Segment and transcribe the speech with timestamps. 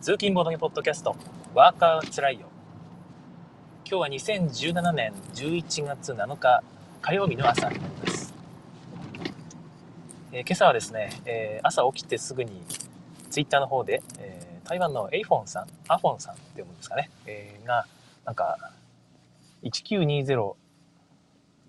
[0.00, 1.14] 通勤ボードゲポッドキャスト、
[1.52, 2.48] ワーカーつらいよ。
[3.84, 6.62] 今日は2017年11月7日
[7.02, 8.32] 火曜日の朝になります。
[10.32, 12.62] えー、今朝はですね、えー、朝起きてすぐに
[13.28, 17.84] ツイッターの方で、えー、台湾のエイフォンさん、アフォンさんって読むんですかね、えー、が、
[18.24, 18.56] なんか、
[19.64, 20.54] 1920ウ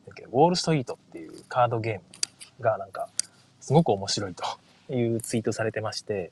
[0.07, 2.01] ォールストリートっていうカードゲーム
[2.63, 3.09] がなんか
[3.59, 6.31] すごく面白いというツイートされてまして、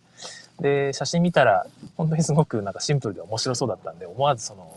[0.61, 1.65] で、写真見たら、
[1.97, 4.75] 本当にすごくなんかシンプルで面白そうだったんで、思わずその、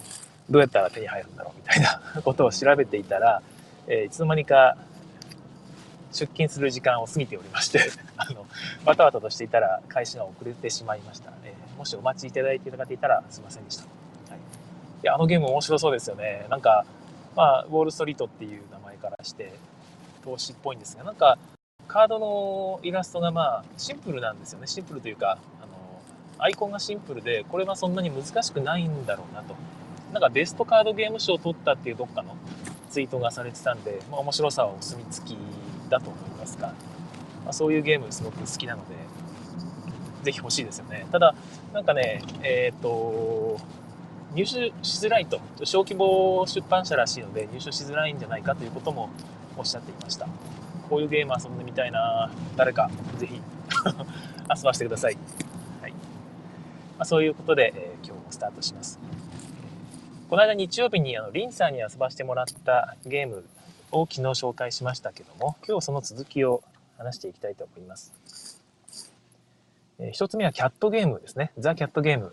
[0.51, 3.43] どうやったら手に入るんだろうみたいな ことを調べていたら、
[3.87, 4.77] えー、いつの間にか
[6.13, 7.81] 出勤する時間を過ぎておりまして
[8.17, 8.47] あの、
[8.85, 11.33] バタバタとしていたら開始が遅れてしまいました。
[11.45, 13.85] えー、もしお待ちいただいていた方いたらすいませんでした。
[13.85, 16.47] はい、いや、あのゲーム面白そうですよね。
[16.49, 16.85] なんか、
[17.35, 19.53] まあ、ウォールストリートっていう名前からして、
[20.23, 21.39] 投資っぽいんですが、なんか、
[21.89, 25.37] カードのイラストがまあシンプルなんですよねシンプルというか
[26.43, 29.55] アイコンがシンプルでこれはそんなに難しくないんだろうなと。
[30.13, 32.37] なんかベストカードゲーム賞を取ったっていうどっかの
[32.91, 35.37] ツイートがされてたんで、まあ、面白さはお墨付き
[35.89, 36.69] だと思いますが、
[37.45, 38.95] まあ、そういうゲームすごく好きなので
[40.23, 41.07] ぜひ欲しいですよね。
[41.11, 41.35] ただ
[41.73, 43.59] なんかねえっ、ー、と
[44.35, 45.41] 入手しづらいと。
[45.65, 49.11] 小規模出版社らしいので入手しづらいんじゃないかということも
[49.57, 50.27] おっしゃっていました。
[50.89, 52.31] こういうゲーム遊んでみたいな。
[52.57, 53.35] 誰かぜひ
[54.55, 55.17] 遊ばしてください、
[57.03, 58.99] あ、そういうことで、えー、今日もスタートします。
[60.31, 63.45] この間日曜日にあのリンさんに遊ばしてもらったゲーム
[63.91, 66.63] を昨日紹介しましたけども今日その続きを
[66.97, 68.59] 話していきたいと思います、
[69.99, 71.53] えー、一つ目はキャットゲームですね。
[71.59, 72.33] ザ・キャットゲーム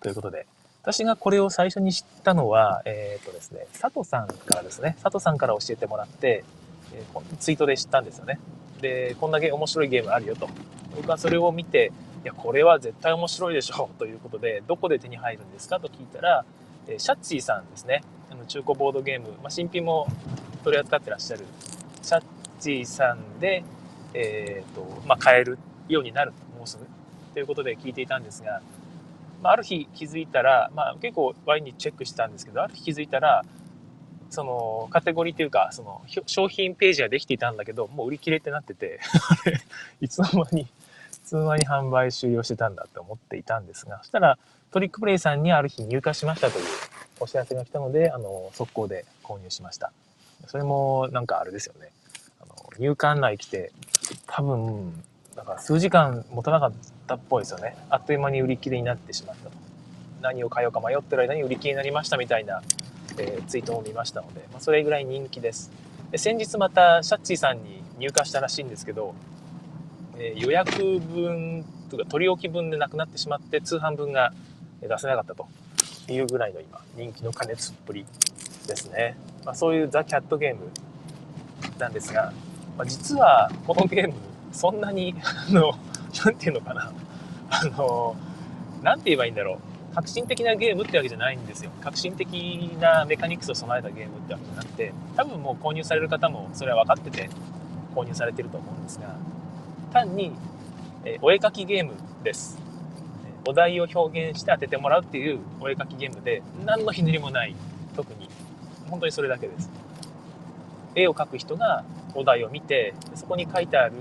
[0.00, 0.46] ということで。
[0.82, 6.44] 私がこれを最初に知ったのは、えっ、とですね、佐藤さんからですね、佐藤さんから教えてもらって、
[6.92, 8.38] えー、ツイートで知ったんですよね。
[8.82, 10.48] で、こんだけ面白いゲームあるよと。
[10.96, 16.44] 僕はそれを見て、いや、これは絶対面白いでしょう ということで、どこで手に入るんですかと聞いたら、
[16.88, 18.02] え、シャッチーさんですね。
[18.30, 20.06] あの中古ボードゲーム、まあ、新品も
[20.64, 21.44] 取り扱ってらっしゃる
[22.02, 22.24] シャッ
[22.60, 23.62] チーさんで、
[24.14, 26.86] えっ、ー、と、まあ、買えるようになる、もうすぐ。
[27.34, 28.60] ということで聞いていたんですが、
[29.42, 33.44] まあ、ある日気づいたら、まあ、結構ワインにチェックしたんですけど、ある日気づいたら、
[34.32, 38.98] そのカテゴリーというか、その商品ページができていたんだけど、もう売り切れってなってて
[40.00, 40.66] いつの間に、い
[41.22, 44.38] つの間に販売終了してたんだって思っていたんですが、そしたら
[44.70, 46.64] トリックプレイさんにある日入荷しましたという
[47.20, 49.92] お知らせが来たので、あの、速攻で購入しました。
[50.46, 51.90] それもなんかあれですよね。
[52.40, 53.70] あの入荷案内来て、
[54.26, 55.04] 多分、
[55.36, 56.72] なんか数時間持たなかっ
[57.06, 57.76] たっぽいですよね。
[57.90, 59.56] あっという間に売り切れになってしまったと。
[60.22, 62.62] 何を買おうか迷ってる間に売り切れになりましたみたいな
[63.18, 65.70] えー、ツイートを見ましたので、まあ、それぐらい人気です。
[66.10, 69.14] で先日またシャッチーさんに入荷したらしいんですけど、
[70.18, 74.32] えー、予約分というか取り置き分でなくなってしまって通販分が
[74.80, 75.46] 出せなかったと
[76.08, 78.04] いうぐらいの今人気の加熱っぷり
[78.66, 80.70] ですね、まあ、そういうザ・キャットゲーム
[81.78, 82.32] なんですが、
[82.76, 84.14] まあ、実はこのゲーム
[84.52, 85.72] そんなにあの
[86.24, 86.92] 何て言うのかな。
[87.48, 88.16] あの
[88.82, 89.71] 何て言えばいいんだろう。
[89.94, 91.70] 革新的なゲームってわけじゃないんですよ。
[91.82, 92.26] 革新的
[92.80, 97.28] なメカニクスを備えたゲームってわけじゃなくて、多分もう購入される方もそれは分かってて
[97.94, 99.14] 購入されてると思うんですが、
[99.92, 100.32] 単に、
[101.04, 101.92] えお絵かきゲーム
[102.24, 102.58] です。
[103.46, 107.54] お題を表現して当ててもらうっていうお絵かきゲームで、何のひねりもない、
[107.94, 108.30] 特に。
[108.88, 109.70] 本当にそれだけです。
[110.94, 113.94] 絵を描く人がお題を見て、そこに書いてある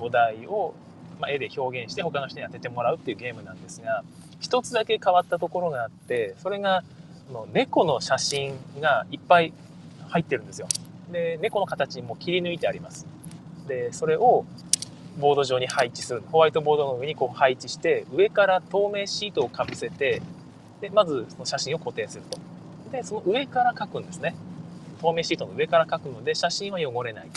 [0.00, 0.74] お題を、
[1.18, 4.04] ま絵で表現して他の人に当ててもらうっていうゲームなんですが、
[4.40, 6.84] 一つだけ変わったところがあってそれが
[7.32, 9.52] の猫の写真がいっぱい
[10.08, 10.68] 入ってるんですよ。
[11.10, 13.06] で猫の形にも切り抜いてあります。
[13.66, 14.44] でそれを
[15.18, 16.22] ボード上に配置する。
[16.30, 20.22] ホワイトボードの上にこう配置して上から透明シートをかぶせて
[20.80, 22.38] でまずその写真を固定すると。
[22.92, 24.36] でその上から描くんですね。
[25.00, 27.28] 透明シートの上から描くので写真は汚れない。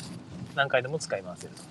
[0.55, 1.63] 何回でも使い回せると。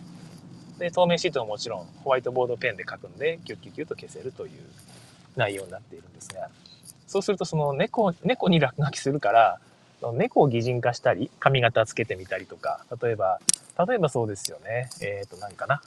[0.79, 4.53] で透明シートはもちろんホワイトボードペンで描くんでキュッキュッキュッと消せるという
[5.39, 6.51] 内容になっているんですが、
[7.07, 9.61] そうするとその猫、猫に落書きするから、
[10.13, 13.41] 猫を擬人化したり、髪型つけてみたりとか、例えば、
[13.87, 14.91] 例えばそうですよね。
[15.01, 15.83] えっ、ー、と、何かな。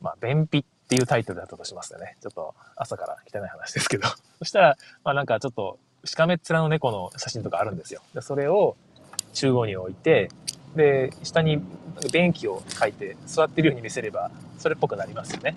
[0.00, 2.16] まあ、便秘っていうタイトルだったとしますよね。
[2.20, 4.08] ちょっと朝から汚い話ですけど。
[4.40, 8.00] そしたら、まあなんかちょっと、しかめっ面の猫の写真とかあるんですよ。
[8.14, 8.76] でそれを
[9.34, 10.30] 中央に置いて、
[10.74, 11.62] で、下に
[12.12, 15.54] 便器を書いて座ってるように見せれば、それっぽくなりますよね。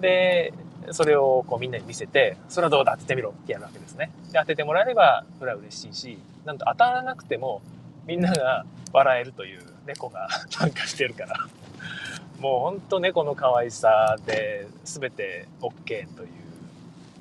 [0.00, 0.54] で、
[0.92, 4.10] それをこうみんなに見せて、それはどうだ当ててみろってやるわけですね。
[4.32, 7.62] で、当ててもらえれば、それは嬉しいし、なんと当たらなくても、
[8.06, 11.36] みんなが笑えるという猫が 参加してるから、
[12.40, 16.28] もうほんと猫の可愛さで全て OK という、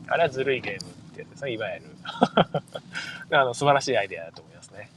[0.07, 1.85] あれはずるいゲームってやつですね、いわゆる。
[3.37, 4.89] あの素晴らしいアイデアだと思いますね。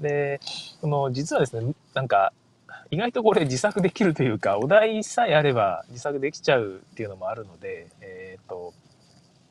[0.00, 0.40] で、
[0.80, 2.32] この実はですね、なんか、
[2.90, 8.74] 意外とこれ自作できるというか、お題さえあれば自作できちゃうっていうのもあるので、えっ、と、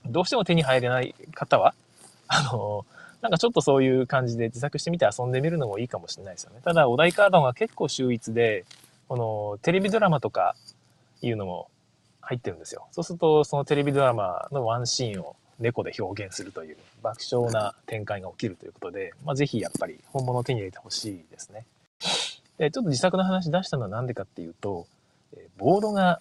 [0.05, 1.73] どうしても手に入れない方は、
[2.27, 2.85] あの、
[3.21, 6.59] なんかちょっとそういう感じで自作してみて遊んでみるのもいいかもしれないですよね。
[6.63, 8.65] ただ、お題カードが結構秀逸で、
[9.07, 10.55] このテレビドラマとか
[11.21, 11.69] いうのも
[12.21, 12.87] 入ってるんですよ。
[12.91, 21.65] そうすると、そのテレビドラマのワンシーンを猫で表現するという爆笑な展開が起きるということで、まあ、ぜひやっぱり本物を手に入れてほしいですね。
[22.59, 24.85] で、ちょっと自作の話出したのは何でかっていうと、
[25.57, 26.19] ボードが、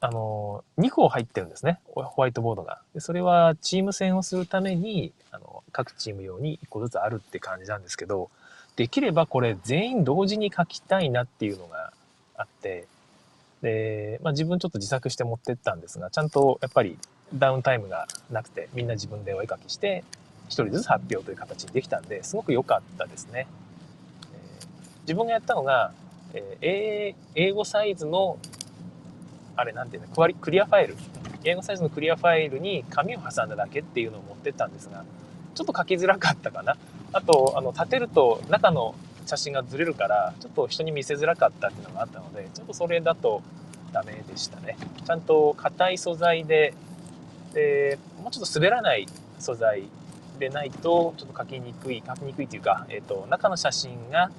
[0.00, 1.78] あの、2個入ってるんですね。
[1.94, 2.80] ホワイトボードが。
[2.94, 8.30] でそれはチーム戦をするために、あの、各チーム用に1個ずつあるって感じなんですけど、
[8.76, 11.92] できればこれ全員同時に書きたいなっていうのが
[12.36, 12.88] あって、
[13.62, 16.98] で、まあ、自分ちょっと自作して持ってったんですが、ちゃんとやっぱり
[17.34, 20.02] ダウンタイムがなくて、みんな自分でお絵かきして、
[20.48, 23.46] 1人ずつ発表という形にできたんで、すごく良かったですね。
[25.02, 25.92] 自分がやったのが、
[26.34, 28.38] えー、英語サイズの、
[29.56, 30.96] あれなんていうの、クリアファイル。
[31.44, 35.04] 英語サイズのクリアファイルに紙を挟んだだけっていうのを持ってったんですが、
[35.54, 36.76] ちょっと書きづらかったかな。
[37.12, 38.94] あと、あの、立てると中の
[39.26, 43.42] 写真がずれるから、ちょっと人に見せづらかったっていうのがあったので、ちょっとそれだと
[43.92, 44.76] ダメでしたね。
[45.04, 46.74] ちゃんと硬い素材で、
[47.54, 49.06] で、もうちょっと滑らない
[49.38, 49.84] 素材
[50.38, 54.30] でないと、ちょっと書きにくい、書きにくいというか、えっ、ー、と、中の写真が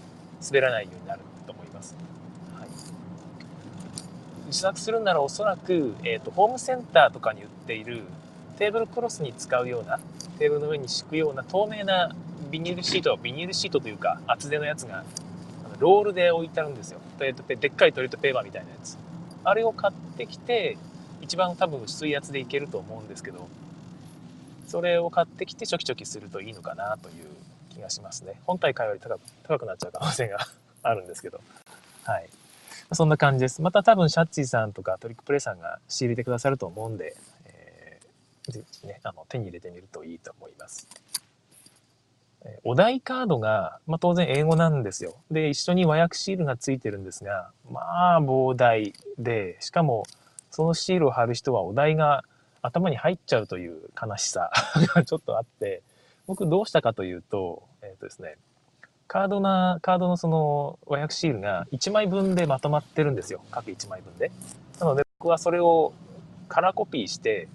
[0.43, 1.95] 滑らないようになると思います。
[2.57, 2.69] はい、
[4.47, 8.03] 自作するならおそらく、え、ー、と、ホームセンターとかに売っている
[8.57, 9.99] テーブルクロスに使うような
[10.37, 12.15] テーブルの上に敷くような透明な
[12.51, 15.03] ビニールシートビニールシートというか厚手のやつが
[15.79, 16.99] ロールで置いてあるんですよ。
[17.17, 18.97] トレットペでっかいトイレットペーパーみたいなやつ。
[19.43, 20.77] あれを買ってきて
[21.21, 23.47] 一番多分薄いやつでいけると思うんですけど
[24.67, 27.25] それを買ってきてチョキチョキするといいのかなという
[27.71, 30.39] 気がしますね本体買うより高く高くなっちゃう可能性が
[30.83, 31.41] あるんですけど
[32.03, 32.29] はい
[32.93, 37.15] そんな感じですまた多分シャッチーさんとかトリックプレイさんが仕入れてくださると思うんで
[38.49, 40.87] ぜひね、あの、手に入れてみるといいと思います。
[42.43, 45.15] えお題カードが、まあ、当然英語なんですよ。
[45.29, 50.05] で、一緒に和訳シールがついてるんですが、まあ、膨大で、しかも、
[50.49, 52.23] そのシールを貼る人はお題が
[52.61, 54.51] 頭に入っちゃうという悲しさ
[54.95, 55.83] が ちょっとあって、
[56.31, 58.37] 僕どうしたかというと、えっ、ー、とですね、
[59.09, 63.41] カードな、カードのその和訳シールが1枚分でまとまってるんですよ。
[63.51, 64.31] 各1枚分で。
[64.79, 65.91] なので僕はそれを
[66.47, 67.49] カラーコピーして、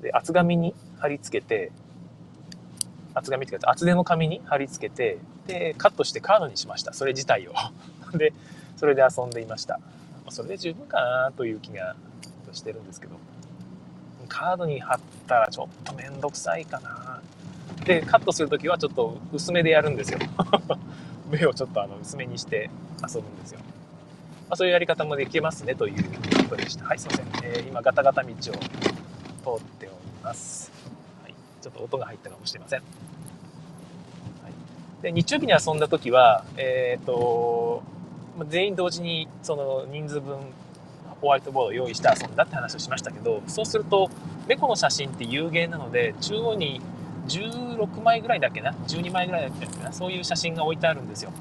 [0.00, 1.72] で厚紙に貼り付けて
[3.12, 6.94] 厚紙っていうか厚手の紙に貼り付けてでカットしてカードにしました。
[6.94, 7.52] それ自体を。
[8.16, 8.32] で
[8.78, 9.78] それで遊んでいました。
[10.30, 11.94] それで十分かなという気が
[12.54, 13.16] してるんですけど。
[14.26, 17.20] カードに貼ったらちょっと面倒くさいかな。
[17.84, 20.18] でカットする時はちょっと薄めでやるんですよ。
[21.30, 22.70] 目をちょっとあの薄めにして
[23.02, 23.58] 遊ぶんですよ、
[24.48, 26.04] まあ、そういうやり方もできますねという
[26.48, 26.84] ことでした。
[26.84, 28.52] はいすいません、えー、今ガタガタ道を通っ
[29.78, 30.72] ております。
[31.22, 32.80] はい、ちょっと音が入ったかもしれません。
[32.80, 32.84] は
[34.48, 34.52] い、
[35.02, 37.82] で日曜日に遊んだ時は、えっ、ー、と、
[38.48, 40.38] 全員同時にその人数分
[41.20, 44.10] ホワイトボードを用意して遊んだって話をしましたけど、そうすると
[44.46, 46.80] 猫の写真って有限なので、中央に
[47.28, 51.32] 16枚ぐらいだっけな、12枚ぐらいだっけな、そういう写真が置いてあるんですよ。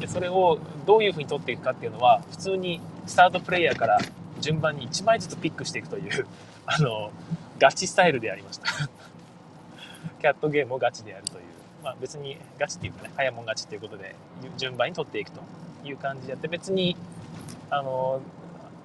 [0.00, 3.98] でそれをどういうふうに撮っていくかっていうのは、普通にスタートプレイヤーから
[4.40, 6.26] 順番に1枚ずつピックしていくという、
[6.66, 7.10] あの、
[7.58, 8.66] ガチスタイルでやりました
[10.20, 11.42] キャットゲームをガチでやるという。
[11.82, 14.14] まあ別にガチっていうかね、早もん勝ちっていうことで、
[14.56, 15.40] 順番に取っていくと
[15.84, 16.96] いう感じでやって、別に、
[17.70, 18.20] あの、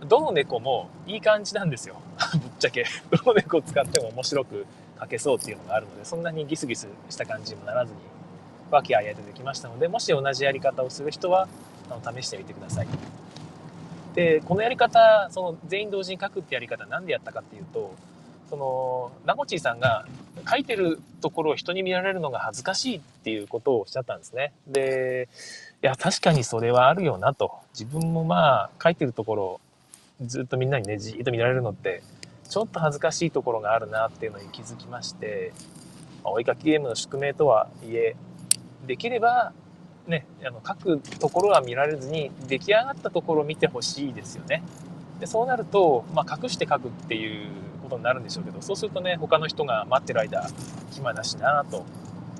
[0.06, 1.96] どの猫もいい感じなんですよ。
[2.34, 2.86] ぶっちゃけ。
[3.10, 4.66] どの猫を使っても面白く
[5.04, 8.00] 描けそうっていうのがあるので、そんなにギスギスした感じにもならずに、
[8.72, 11.48] 和気あいあいとできましたので、もし同じやり方をする人は、
[11.90, 12.88] あの試してみてください。
[14.16, 17.94] で、このやり方、その全員同時に書くってやり方なんでやったかっていうと、
[18.50, 20.06] そのナゴチーさんが
[20.50, 24.54] 書いてるところを人に見られるのが恥ずかしいっていうことをおっしゃったんですね。
[24.68, 25.28] で、
[25.82, 27.52] いや、確かにそれはあるよなと。
[27.74, 29.60] 自分もまあ、書いてるところ
[30.22, 32.04] ずっとみんなにね、じーっと見られるのって、
[32.50, 35.54] ちょっと恥ずかしいところがあるなっていうのに気づきまして、
[36.24, 38.16] まあ、追いかけゲームの宿命とはいえ、
[38.86, 39.54] できれば、
[40.08, 44.64] ね、あの書くところは見られずに出来上がったところを見てほしいですよね。
[45.20, 47.48] でそうなると、まあ、隠して書くっていう
[47.82, 50.50] ことになるんでしょうけどそうするとね他の人が待ってる間
[50.92, 51.86] 暇だしなと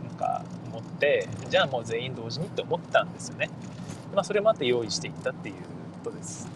[0.04, 3.50] なんか思ってじゃあもう全員同時にって思ったんですよね、
[4.14, 5.56] まあ、それもあって用意していったっていう
[6.04, 6.48] ことです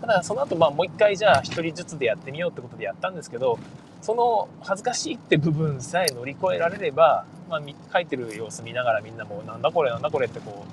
[0.00, 3.58] ただその後まあもう一回じゃあ一人ずつでやってみようってことでやったんですけど
[4.00, 10.64] その恥ずかしいって部分さえ乗り越えられれば、まあ、書いてる様子見ながらみんなもなんだこれなんだこれってこ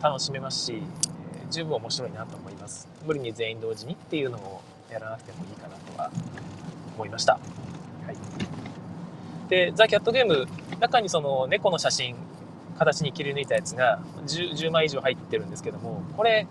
[0.00, 2.88] う楽しめますし、えー、十分面白いなと思います。
[3.04, 6.10] 無理に全員同時にっていうのをやらなくてもいいかなとは
[6.96, 7.40] 思いました、は
[8.12, 8.16] い、
[9.48, 10.46] でザ・キャットゲーム
[10.80, 12.16] 中にその猫の写真
[12.78, 16.46] 形に切り抜いたやつが 10, 10枚以上入ってるんですけどもこれ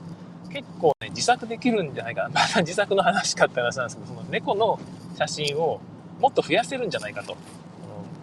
[0.49, 4.79] 結構ね自作できるんじゃないかな また自作の話かって話なんですけどその猫の
[5.17, 5.79] 写真を
[6.19, 7.35] もっと増やせるんじゃないかと。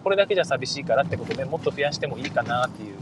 [0.03, 2.97] これだけじゃ寂しいからってことでもっと増やしてもいいかなっていう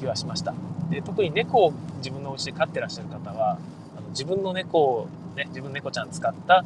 [0.00, 0.54] 気はしました。
[0.90, 3.58] で特に猫を自分のお家で飼ってらっしゃる方は
[3.96, 6.64] あの自分の猫を、ね、自分の猫ちゃん使った、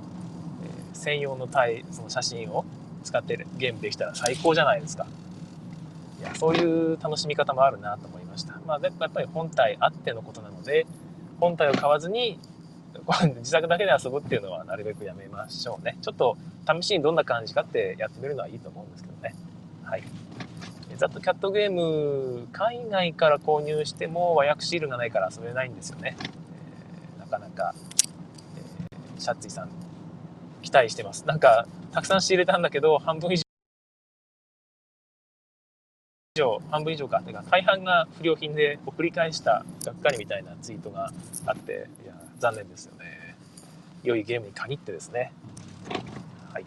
[0.65, 2.65] えー、専用の体その写真を
[3.03, 5.07] 使ってゲームできたら最高じゃないですか。
[6.21, 8.61] いやそういう楽しみ方もあるなと思いました。
[8.65, 10.87] まあ、やっぱり本体あってのことなので
[11.43, 12.39] 本体を買わずに
[13.39, 15.99] 自作だけで遊ぶっていうのはなるべくやめましょうね。
[16.01, 16.37] ちょっと
[16.81, 19.35] 試しにどんな感じかってやってみるのはいいと思うんですけどね。
[19.83, 20.05] はい。
[20.97, 26.17] ざっとキャットゲーム、海外から購入しても和訳シールがないから遊べないんですよね。
[26.21, 27.75] えー、なかなか、
[28.57, 29.69] えー、シャッツィさん、
[30.63, 31.27] 期待してます。
[31.27, 33.42] なんか、たくさん仕入れたんだけど、半分以
[36.35, 37.21] 以上、半分以上か。
[37.21, 41.13] てか、大半が不良品で送り返したがっかりみたいなツイートが
[41.45, 43.37] あって、いや、残念ですよね。
[44.03, 45.31] 良いゲームに限ってですね。
[46.55, 46.65] はい。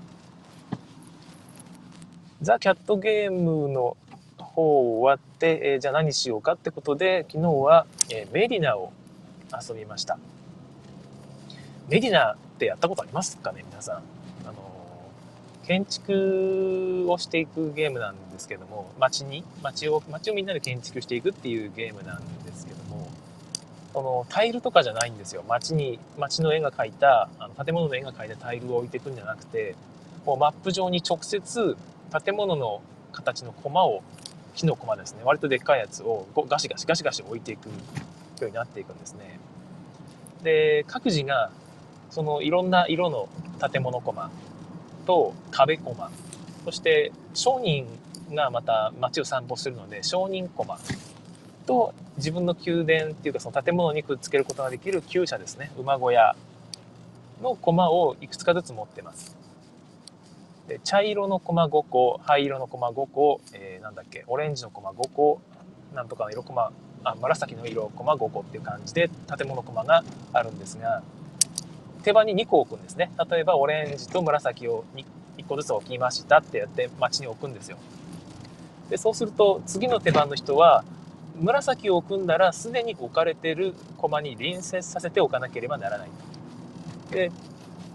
[2.44, 3.98] ザ・キャットゲームの
[4.38, 8.94] 方終わって、えー、じゃあ何しようかってことで、昨日は、えー、メディナを
[9.68, 10.20] 遊びました。
[11.90, 14.15] メディナってやったことありますかね皆さん？
[15.68, 23.10] 建築をしていくゲームなんですけども、街に、街を、街をみんなで建築していくっていうゲームなんですけども、
[23.94, 25.44] そのタイルとかじゃないんですよ。
[25.48, 29.76] 街に、街の絵が描いた、あの建物の絵が描いたタイルを置いていくんじゃなくて、
[30.26, 31.78] もうマップ上に直接
[32.24, 32.82] 建物の
[33.12, 34.04] 形のコマを、
[34.54, 37.72] 木のコマですね、割とでっかいやつをガシガシガシガシ置いていくよ
[38.42, 39.40] うになっていくんですね。
[40.44, 41.50] で、各自が
[42.12, 43.28] そのいろんな色の
[43.72, 44.30] 建物コマ
[45.06, 46.12] と壁コマ、
[46.66, 47.88] そして商人
[48.34, 50.80] がまた街を散歩するので商人コマ
[51.66, 55.72] と自分の宮殿っていうかその建物にくっつけることができる厩舎ですね。
[55.78, 56.36] 馬小屋
[57.42, 59.38] の駒をいくつかずつ持ってます。
[60.68, 65.40] で茶色の駒5個灰色の駒5個、えー、なんだっけオレンジの駒5個
[65.94, 66.72] なんとかの色駒
[67.04, 71.04] あ紫の色駒5個っていう感じで建物駒があるんですが
[72.06, 73.10] 手番に2個置くんですね。
[73.32, 74.86] 例えばオレンジと紫を
[75.38, 77.78] 1, 個ずつ置きましたってやって街に置くんですよ。
[78.92, 80.86] でそうすると次の手番の人は
[81.42, 86.10] 紫を置くんだらすでに置かれている駒に隣接させておかなければならない。
[87.10, 87.32] で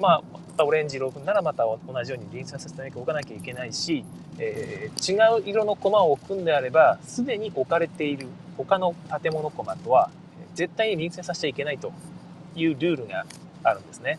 [0.01, 4.05] まあまたオレンジ色を置くんならまた同じように隣接させておかなきゃいけないし、
[4.39, 8.27] えー、違う色の駒を置くんであればすでに置かれている
[8.57, 10.11] 他の建物駒とは
[10.57, 11.93] 絶対に隣接させちゃいけないと
[12.57, 13.25] いうルールが
[13.63, 14.19] あるんですね。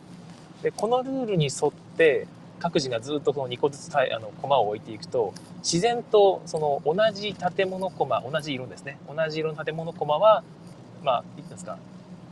[0.64, 2.28] でこのルールに沿って
[2.60, 8.98] 各自がずっとこの2個ずつあの駒を置いていくと自然とその同じ建物駒同じ色ですね。
[9.08, 10.44] 同じ色の建物駒は
[11.04, 11.78] まあ言ってですか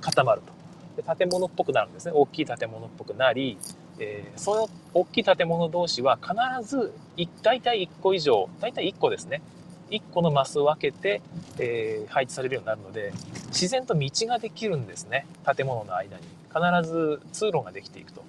[0.01, 1.01] 固まると。
[1.01, 2.11] で建物っぽくなるんですね。
[2.13, 3.57] 大きい建物っぽくなり、
[3.99, 6.35] えー、その大きい建物同士は必
[6.67, 6.93] ず
[7.41, 9.41] 大体1個以上大体1個ですね。
[9.89, 11.21] 1個のマスを分けて、
[11.57, 13.13] えー、配置されるようになるので
[13.47, 15.25] 自然と道ができるんですね。
[15.45, 16.23] 建物の間に。
[16.49, 18.23] 必ず通路ができていくと。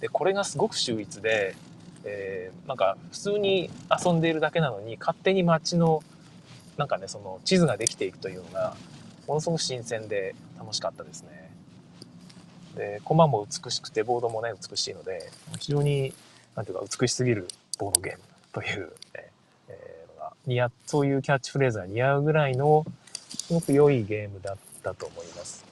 [0.00, 1.54] でこれがすごく秀逸で、
[2.04, 3.70] えー、なんか普通に
[4.04, 6.02] 遊んでいるだけなのに勝手に街の
[6.76, 8.74] なんかねその地図ができていくというのが
[9.28, 11.52] ものすごく新鮮で楽しかったですね。
[12.76, 16.12] で駒も美しくてボードもね美しいので非常に
[16.56, 18.20] なんていうか美しすぎるボードゲーム
[18.52, 19.21] という、え、
[20.46, 22.84] 似合そういうキャッチフレーズが似合うぐらいの
[23.28, 25.64] すごく良いゲームだったと思います。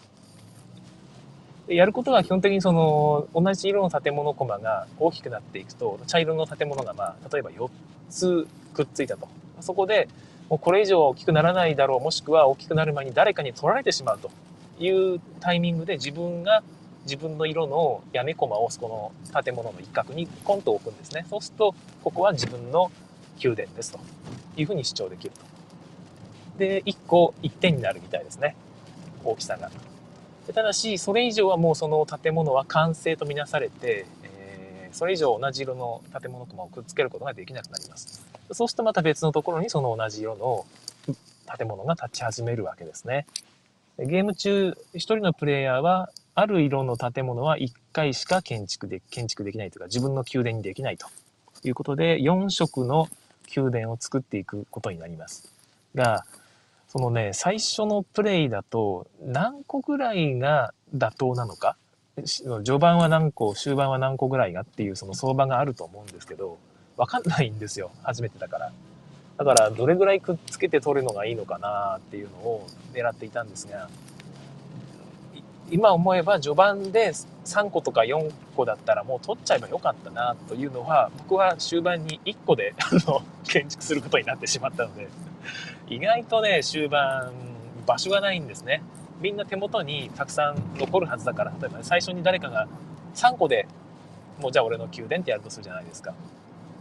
[1.69, 7.71] やることは基本的にその同じ色の建物コマが大きくなっていくと茶色の建物がまあ例えば4
[8.09, 9.29] つくっついたと。
[9.61, 10.09] そこで
[10.49, 14.31] もうこれ以上大きくならないだろうもしくは大きくなる前に誰かに取られてしまうと。
[14.81, 16.63] いうタイミングで自分が
[17.05, 21.27] 自分の色の屋根コマをそこの建物の一角にコンと置くんですね。
[21.29, 22.91] そうするとここは自分の
[23.43, 24.01] 宮殿ですと。
[24.57, 25.41] いうふうに主張できると
[26.59, 28.57] で1個1点になるみたいですね
[29.25, 29.71] 大きさが
[30.53, 38.27] ただし、それ以上はもうその建物は完成とみなされて、えー、それ以上同じ色の建物ともくっつけることができなくなります。
[38.53, 40.67] そうするとまた別のところにその同じ色の
[41.57, 43.27] 建物が立ち始めるわけですね。
[43.99, 51.07] ゲーム中、1人のプレイヤーは、ある色の建物は1回しか建築で建築できないというか、自分の宮殿にできないと
[51.65, 53.09] いうことで、4色の
[53.55, 55.53] 宮殿を作っていくことになります。
[55.95, 56.25] が、
[56.89, 61.77] そのね、最初のプレイだと、何個ぐらいが妥当なのか、
[62.25, 66.59] 序盤は何個、終盤は何個ぐらいがっていうその相場があると思うんですけど、
[66.97, 67.91] わかんないんですよ。
[68.03, 68.73] 初めてだから。
[69.39, 73.89] だから、どれぐらいくっつけて取るのがいいのかなっていうのを狙っていたんですが、
[75.71, 77.13] 今思えば序盤で
[77.45, 85.09] 3個とか4個だったらもう取っちゃえばよかったなというのは、僕は終盤に1個で、あの、 建築することになってしまったので、
[85.89, 87.33] 意外とね、終盤、
[87.87, 88.83] 場所がないんですね。
[89.21, 92.67] みんな手元にたくさん残るはずだから、例えばね最初に誰かが
[93.15, 93.67] 3個で
[94.41, 96.15] もうじゃあ俺の宮殿ってやるとするじゃないですか。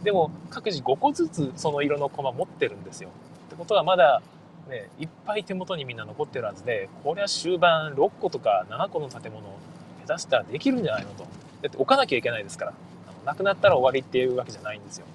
[0.02, 3.10] でも各自5個ずつその色の駒持ってるんですよ。
[3.46, 4.22] ってことはまだ
[4.68, 9.58] ね、いっぱい手元にみんな残ってるはずで、これは終盤6個とか7個の建物を
[10.06, 11.24] 下手したらできるんじゃないのと。
[11.62, 12.72] だって置かなきゃいけないですから。
[12.72, 12.74] あ
[13.12, 15.06] のなくなったら終わりっていうわけじゃないんですよ。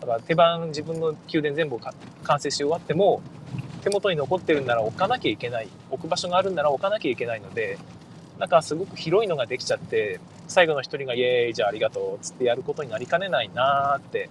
[0.00, 3.22] だから手番自分の宮殿全部完成し終わっても、
[3.82, 5.68] 手元に残ってるんなら置かなきゃいけない。
[5.90, 7.78] 置く場所があるんなら置かなきゃいけないので、
[8.38, 14.30] なんかすごく広いのができちゃって、最後の一人がイエーイじゃあありがとうっつってやることになりかねないなーって、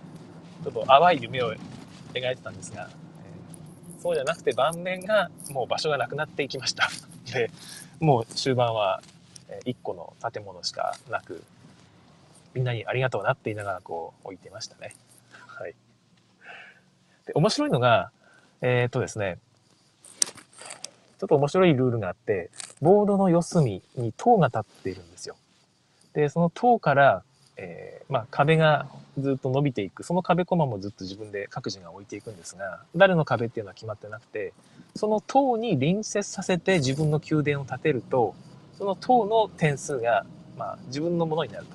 [0.63, 1.53] ちょっと淡い夢を
[2.13, 2.89] 描いてたんですが、
[4.03, 6.89] そうじゃなくて盤面がもう場所がなくなっていきました。
[7.31, 7.49] で、
[8.01, 9.01] もう終盤は
[9.63, 11.41] 1個の建物しかなく、
[12.53, 14.93] みんなにありがとうなって言いながらこう置いてましたね。
[15.47, 15.75] はい。
[17.27, 18.11] で、面白いのが、
[18.59, 19.39] えー、っとですね、
[21.19, 25.37] ちょっと面白いルールがあって、ボードの四隅に塔が立っているんですよ。
[26.11, 27.23] で、その塔から、
[27.57, 28.87] えー、まあ、壁が
[29.19, 30.03] ずっと伸びていく。
[30.03, 34.53] その壁コマもずっと自分で各自が置いていくんですが、誰の壁っていうのは決まってなくて、
[34.95, 38.35] その塔に隣接させて自分の宮殿を建てると、
[38.77, 40.25] その塔の点数が、
[40.57, 41.65] まあ、自分のものになる。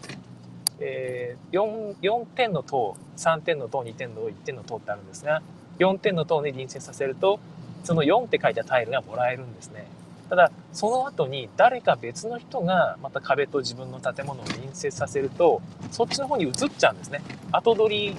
[0.81, 5.43] えー、4, 4点の塔、3点の塔、2点の塔、1点の塔ってあるんですが、
[5.79, 7.41] 4点の塔に隣接させると、
[7.85, 9.87] その4って書いたタイルがもらえるんですね。
[10.29, 17.23] ただ、その後に誰か別の人がまた壁と自分の建物を隣接させると、そっちの方に移っちゃうんですね。
[17.51, 18.17] 後取り、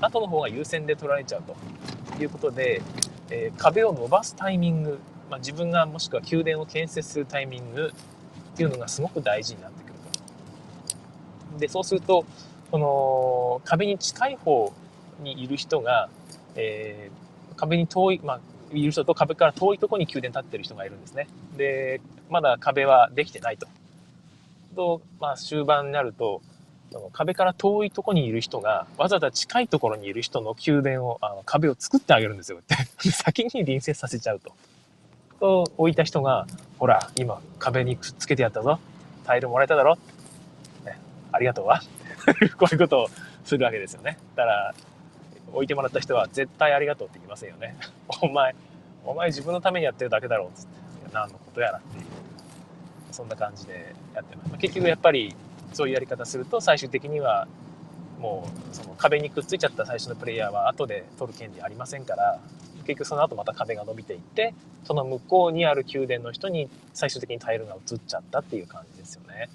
[0.00, 2.82] 後の方が優先で取られちゃうということで、
[3.30, 4.98] えー、壁を伸ばすタイミング、
[5.30, 7.92] まあ、自分がもしくは宮殿を建設するタイミング
[8.52, 9.92] っていうのがすごく大事になってくる
[11.52, 11.58] と。
[11.58, 12.24] で、そうすると、
[12.72, 14.72] この壁に近い方
[15.20, 16.08] にいる人が、
[16.56, 18.40] えー、壁に遠い、まあ、
[18.72, 21.28] いる人と壁から遠いところに宮殿立ってる人がいるんですね。
[21.56, 23.66] で、まだ壁はできてないと。
[24.74, 26.42] と、まあ終盤になると、
[26.92, 32.76] その壁から遠いところにいる人が、わざわざ近いところにいる人の宮殿を、あの壁を作ってあげるんですよって。
[33.10, 34.52] 先に隣接させちゃうと。
[35.40, 36.46] と、置いた人が、
[36.78, 38.78] ほら、今壁にくっつけてやったぞ。
[39.24, 39.96] タイルもらえただろ。
[40.84, 40.98] ね、
[41.32, 41.80] ありがとうわ。
[42.58, 43.08] こういうことを
[43.44, 44.18] するわけですよね。
[44.36, 44.74] だから、
[45.52, 47.76] 置いてもらった人は絶対ありがとうって言いませんよね。
[48.22, 48.54] お前、
[49.04, 50.72] お前自分のためにやってるだけだろうっつって、
[51.12, 52.04] 何のことやらっていう、
[53.10, 54.56] そんな感じでやってます。
[54.58, 55.34] 結局やっぱり
[55.72, 57.48] そういうやり方すると最終的には
[58.18, 62.38] もうその壁にくっついちゃった最初のプレイヤーは後で取る権利ありませんから、
[62.82, 69.48] 結局その後また壁が伸びていって、その向こうにある宮殿の人に最終的にタイルが移っちゃったっていう感じですよね。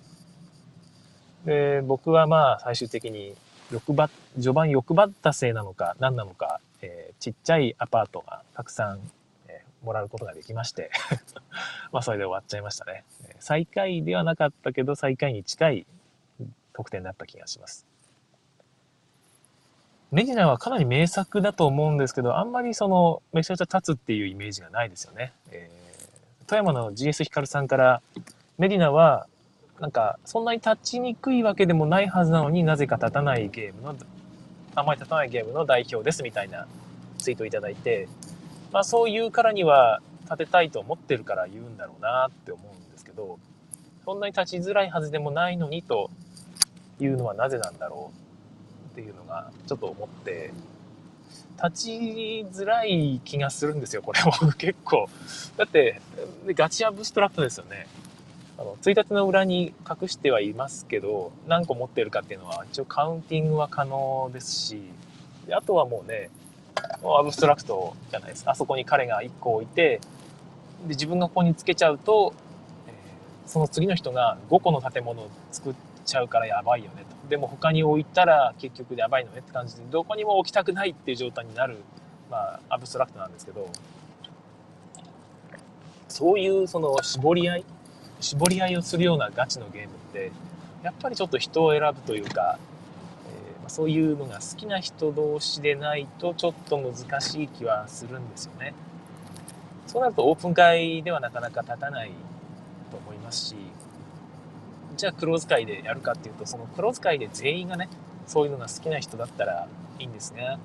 [1.45, 3.35] で、僕はまあ最終的に
[3.71, 8.99] 欲張、序盤欲張ったせいなのか何なのか、えー、ちっちゃいアパートがたくさん、
[9.47, 10.91] えー、もらうことができまして
[11.91, 13.03] まあそれで終わっちゃいましたね。
[13.39, 15.87] 最下位ではなかったけど最下位に近い
[16.73, 17.87] 得点だった気がします。
[20.11, 25.33] メディナはかなり名作だと思うんですけど、あんまりその、めちゃくちゃ立つっていうイメージがないですよね。
[25.51, 28.01] えー、富山の GS ヒカルさんから、
[28.57, 29.27] メディナは
[29.79, 33.95] なんか、そんなに立ちにくいわけでもないはずなのになぜか立たないゲームの、
[34.75, 36.67] あまり立たないゲームの代表ですみたいな
[37.19, 38.07] ツイートをいただいて、
[38.71, 43.39] まあそういうからには立てたいと思ってるから言うんだろうなって思うんですけど、
[44.03, 46.09] そんなに立ちづらいはずでもないのにと
[46.99, 50.51] いうのはなぜなんだろうっていうのがちょっと思って、
[51.63, 55.07] 立ちづらい気がするんですよ、これも 結構。
[55.55, 56.01] だって、
[56.47, 57.87] ガチアブストラクトですよね。
[58.57, 64.81] あの、1日の裏に隠してはいますけど、何個持ってるかっていうのは、一応カウンティングは可能ですし、
[65.51, 66.29] あとはもうね、
[67.03, 68.51] アブストラクトじゃないですか。
[68.51, 70.01] あそこに彼が1個置いて、
[70.87, 72.33] で、自分がここにつけちゃうと、
[72.87, 77.29] えー、その次の人が5個の建物を作っちゃうからやばいよねと。
[77.29, 81.77] でも他に置いたら結局やばいのねって感じで、どこにも置きたくないっていう状態になる、
[82.31, 83.69] まあ、アブストラクトなんですけど、
[86.07, 87.65] そういうその絞り合い
[88.19, 90.31] 絞り合いをするようなガチのゲームって
[90.83, 92.57] やっぱりちょっと人を選ぶというか、
[93.63, 98.73] えー、そういうのが好きな人同士でないとちょっと難しい気はするんですよね。
[99.87, 102.11] そうなるとオープン会ではなかなか立たない
[102.91, 103.55] と思いますし
[104.97, 107.87] じゃあ黒使いでやるかっていうとその黒使いで全員がね
[108.25, 109.67] そういうのが好きな人だったら
[109.99, 110.59] いいんですが、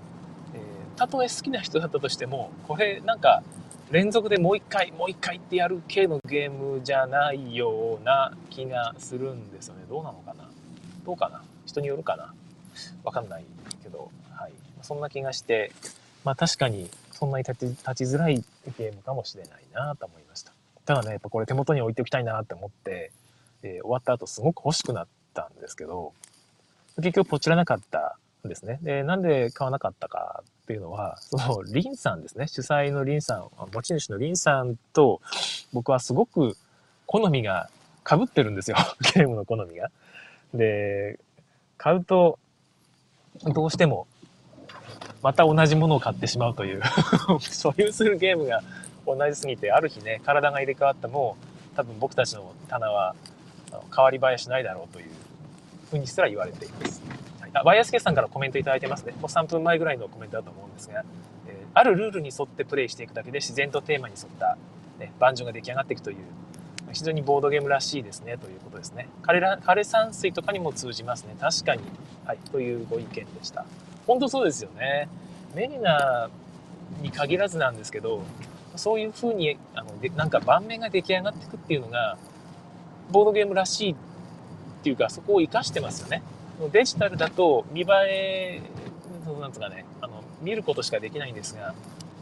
[0.55, 3.43] えー、たとえ好きな人だったとしてもこれなんか
[3.93, 9.83] 連続でもう一回もう一回ってやる系のゲームじゃないような気がするんですよね。
[9.87, 10.49] どうなのかな？
[11.05, 11.43] どうかな？
[11.67, 12.33] 人によるかな？
[13.05, 13.45] わかんない
[13.83, 15.73] けど、はい、そんな気がして
[16.25, 18.43] まあ確かにそんなに立ち立ちづらい
[18.79, 20.53] ゲームかもしれないなと思いました。
[20.87, 23.13] ただねやっぱこれ手元に置いておきたいなって思って、
[23.63, 26.15] えー、終わった後すごく欲しくなったんですけど
[26.97, 28.17] 結局ポチらなかった
[28.49, 32.47] ですねでなんで買わなかったかっていうのは、その、リンさんですね。
[32.47, 35.21] 主催のリンさん、持ち主のリンさんと、
[35.73, 36.57] 僕はすごく
[37.07, 37.69] 好みが
[38.09, 38.77] 被ってるんですよ。
[39.15, 39.91] ゲームの好みが。
[40.55, 41.19] で、
[41.77, 42.39] 買うと、
[43.43, 44.07] どうしても、
[45.21, 46.83] また同じものを買ってしまうという
[47.41, 48.63] 所有するゲームが
[49.05, 51.37] 同じすぎて、ある日ね、体が入れ替わっても、
[51.75, 53.17] 多分僕たちの棚は
[53.95, 55.11] 変わり映えしないだろうという
[55.91, 57.03] ふうにすら言われています。
[57.55, 59.12] あ、バイアスケさんからコメントいただいてますね。
[59.12, 61.05] もう3分前ぐらいのコメントだと思うんですが、
[61.47, 64.57] えー、あるルールに沿ってプレイしていくだけで自然とテーマに沿った、
[64.99, 66.17] ね、バンジョンが出来上がっていくという、
[66.93, 69.09] 非常にボードゲームらしいですね、ということですね。
[69.23, 71.35] 枯れ枯山水とかにも通じますね。
[71.41, 71.83] 確かに。
[72.25, 73.65] はい、というご意見でした。
[74.07, 75.09] 本当そうですよね。
[75.55, 76.31] メリナ
[77.01, 78.23] に限らずなんですけど、
[78.77, 82.17] そういうふうに、あのでなんか盤面が出来上がっていくっていうのが、
[83.11, 83.97] ボードゲームらしいっ
[84.83, 86.23] ていうか、そこを活かしてますよね。
[86.70, 88.62] デジタルだと見栄え、
[89.40, 91.75] なんつうかね、あの、見ることしかできないんですが、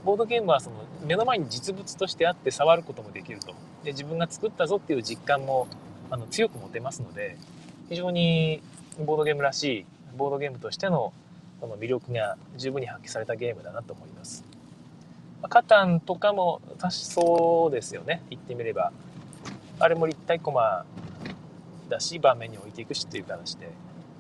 [0.05, 3.55] ボードゲームはその目の前に実物としてあって触ることもできると。
[3.85, 5.67] で、自分が作ったぞっていう実感も
[6.11, 7.37] あの強く持てますので、
[7.89, 8.63] 非常に
[8.99, 11.13] ボードゲームらしい、ボードゲームとしての
[11.61, 14.45] その魅力が十分に発揮されたゲームだなと思います。
[15.43, 18.93] まあ、カタンとかも多しそうですよね、言ってみれば。
[19.79, 20.85] あれも立体コマ
[21.89, 23.71] だし、盤面に置いていくしっていう形で、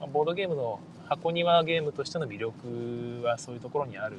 [0.06, 4.16] ボードゲームの箱庭ゲームとしての魅力はそういうところにある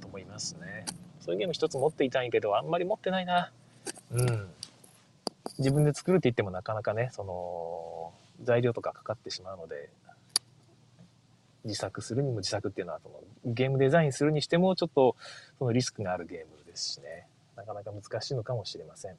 [0.00, 0.86] と思いますね。
[1.20, 3.52] そういうゲーム一つ持っていたいけど、あんまり持ってないな。
[4.12, 4.48] うん。
[5.58, 8.12] 自分で作るって言ってもなかなかね、その、
[8.44, 9.90] 材料とかかかってしまうので、
[11.64, 15.16] 自作するにも自作っていうのは、その、ゲームデザインするにしても、ちょっと、
[15.58, 17.26] そのリスクがあるゲームですしね。
[17.56, 19.16] なかなか難しいのかもしれません。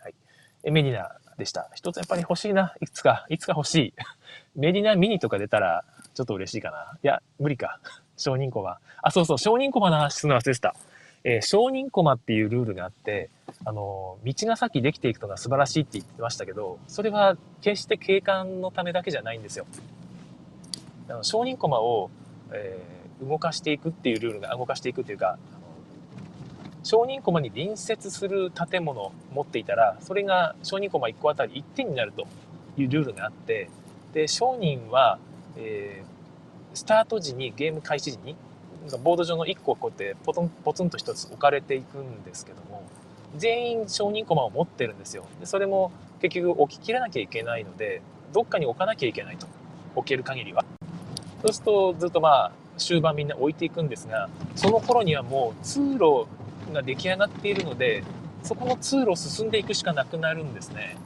[0.00, 0.14] はい。
[0.64, 1.70] エメリナでした。
[1.74, 2.74] 一つやっぱり欲しいな。
[2.80, 3.94] いつか、いつか欲しい。
[4.56, 6.98] メディナミニとか出たら、ちょっと嬉しいかな。
[7.02, 7.80] いや、無理か。
[8.18, 8.78] 承認コマ。
[9.00, 10.74] あ、そうそう、承認コマの話するの忘れてた。
[11.24, 13.30] えー、承認コマっていうルールがあって、
[13.64, 19.66] あの、道が先できていくのが素晴らしいって言ってましたけど、それは決して景観のためだけじゃないんですよ。
[21.08, 22.10] あの承認コマを、
[22.52, 25.38] えー、動かしていくっていうルールが、動かしていくっていうか、
[26.88, 32.26] 承認コマに隣接する建物を持っていたら、それが承認コマ1個あたり1点になると
[32.78, 33.68] いうルールがあって、
[34.14, 35.18] で、商人は、
[35.58, 38.36] えー、スタート時に、ゲーム開始時に、
[39.04, 42.82] ボード上の1個こうやってポツンポツンと1つ置かれていくんですけども、
[43.36, 45.26] 全員承認コマを持ってるんですよ。
[45.40, 48.00] でそれも結局置ききらなきゃいけないので、
[48.32, 49.46] どっかに置かなきゃいけないと。
[49.94, 50.64] 置ける限りは。
[51.42, 56.26] そうするとずっとまあ終盤みんな置いていくんですが、その頃にはもう通路
[56.72, 58.04] が出来上がっているので、
[58.42, 60.96] そこの通路を進んでいくしかなくなるんですね。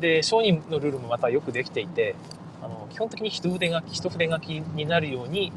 [0.00, 2.14] で、商人のルールもまたよくできていて、
[2.62, 5.52] あの基本的に一筆書き、一筆書きになるように、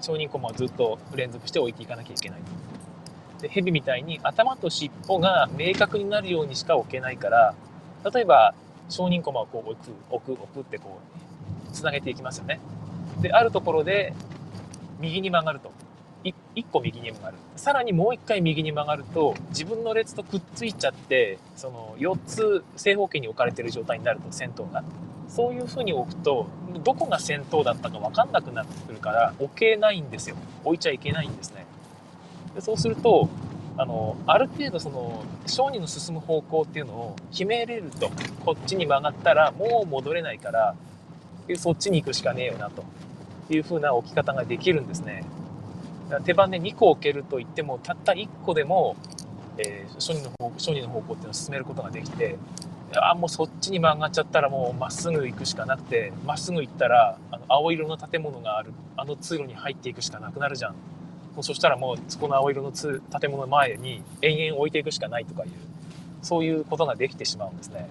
[0.00, 3.42] 商人コマをずっと連続して置いていかなきゃいけないと。
[3.42, 7.54] で、蛇みたいに頭と尻尾が明確になるようにしか置けないから、
[8.12, 8.54] 例えば、
[8.88, 11.00] 商人コマをこう置く、置く、置くってこ
[11.68, 12.60] う、つなげていきますよね。
[13.20, 14.12] で、あるところで、
[15.00, 15.72] 右に曲がると。
[16.24, 16.34] 1
[16.70, 17.36] 個右に曲がる。
[17.56, 24.82] さらにもう1回右に曲がると自分の列とくっついちゃってその4つ正方形に置かれてる状態になると先頭が。
[25.28, 26.46] そういう風に置くと
[26.82, 30.36] どこが先頭だったか分かんなくなってくるから置けないんですよ。
[30.64, 31.66] 置いちゃいけないんですね。
[32.54, 33.28] でそうすると
[33.76, 38.10] あのある程度その商人の進む方向っていうのを決めれると。
[38.44, 40.74] こっちに曲がったらもう戻れないから
[41.56, 42.82] そっちに行くしかねえよなと。
[43.50, 45.24] いう風な置き方ができるんですね。
[46.24, 48.96] 手番で2個置けると言ってもたった1個でも、
[49.58, 52.36] えー、初任の方初任の方向っていうのを進めることができて
[52.96, 60.74] あもうそっちに曲がっちゃったらもうまっすぐ行くしかなくてまっすぐ行ったらあの青色の建物があるあの通路に入っていくしかなくなるじゃん
[61.40, 65.50] そしたらもうそこの青色の建物の前に延々置いていくしかないとかいう
[66.22, 67.88] そういうことができてしまうんですね。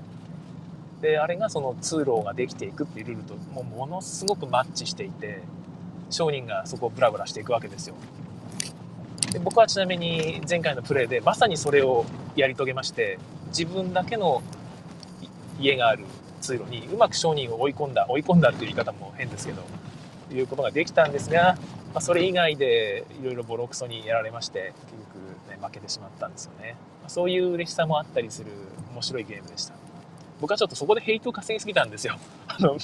[1.02, 5.44] であれがその通路ができていくっていうルールともうものすごくマッチしていて
[6.10, 7.96] 商人がそこをブラブラしていくわけですよ。
[9.32, 14.42] で僕はちなみに前回のプレーでまさにそれをやり遂げまして自分だけの
[15.60, 16.06] 家がある
[16.40, 19.64] 通路にうまく商人を追い込んだ追い込んだっていう言い方も変ですけど
[20.32, 21.58] いうことができたんですが、
[21.94, 28.52] まあ、それ以外でいろいろボロクソにやられまして結局、ね、負けてしまったんですよね、まあ、そういう嬉しさもあったりする
[28.94, 29.74] 面白いゲームでした。
[30.40, 32.18] 僕はちょっとそこでヘイトを稼ぎすぎたんですよ。
[32.48, 32.78] あの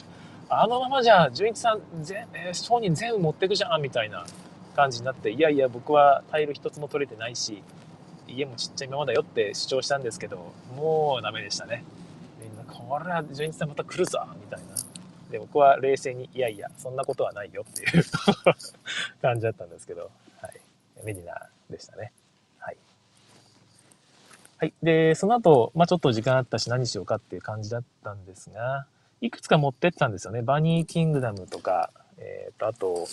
[0.61, 4.25] あのままじゃ純一さんぜ、えー、商人全部持ってくじゃんみたいな
[4.75, 7.63] 感じになっていやいや僕はタイル一つも取れてないし
[8.27, 11.83] 家もちっちゃいままだよって主張したんですけどもうダメでしたね。
[12.41, 14.75] みんなこれは純一さんまた来るぞみたいな。
[15.29, 18.03] で僕は冷静にいやいやそんなことはないよっていう
[19.21, 20.11] 感じだったんですけど、
[20.41, 20.59] はい、
[21.03, 22.11] メディナでしたね。
[22.59, 22.77] はい。
[24.59, 24.73] はい。
[24.83, 28.85] で、その後、まあちょっと時間あったし何しようかっていう感じだったんですが、
[29.23, 30.41] いくつか持ってってたんですよね。
[30.41, 33.07] バニーキングダムとか、えっ、ー、と、あと、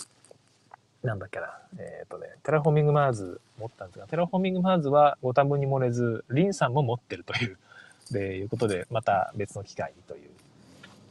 [1.03, 7.57] なんだっけな、えっ、ー、とね、テラフォーミングマーズ持ったんですが、テラフォーミングマーズはご多分に漏れず、リンさんも持ってるという、
[8.11, 10.29] で、いうことで、また別の機会にという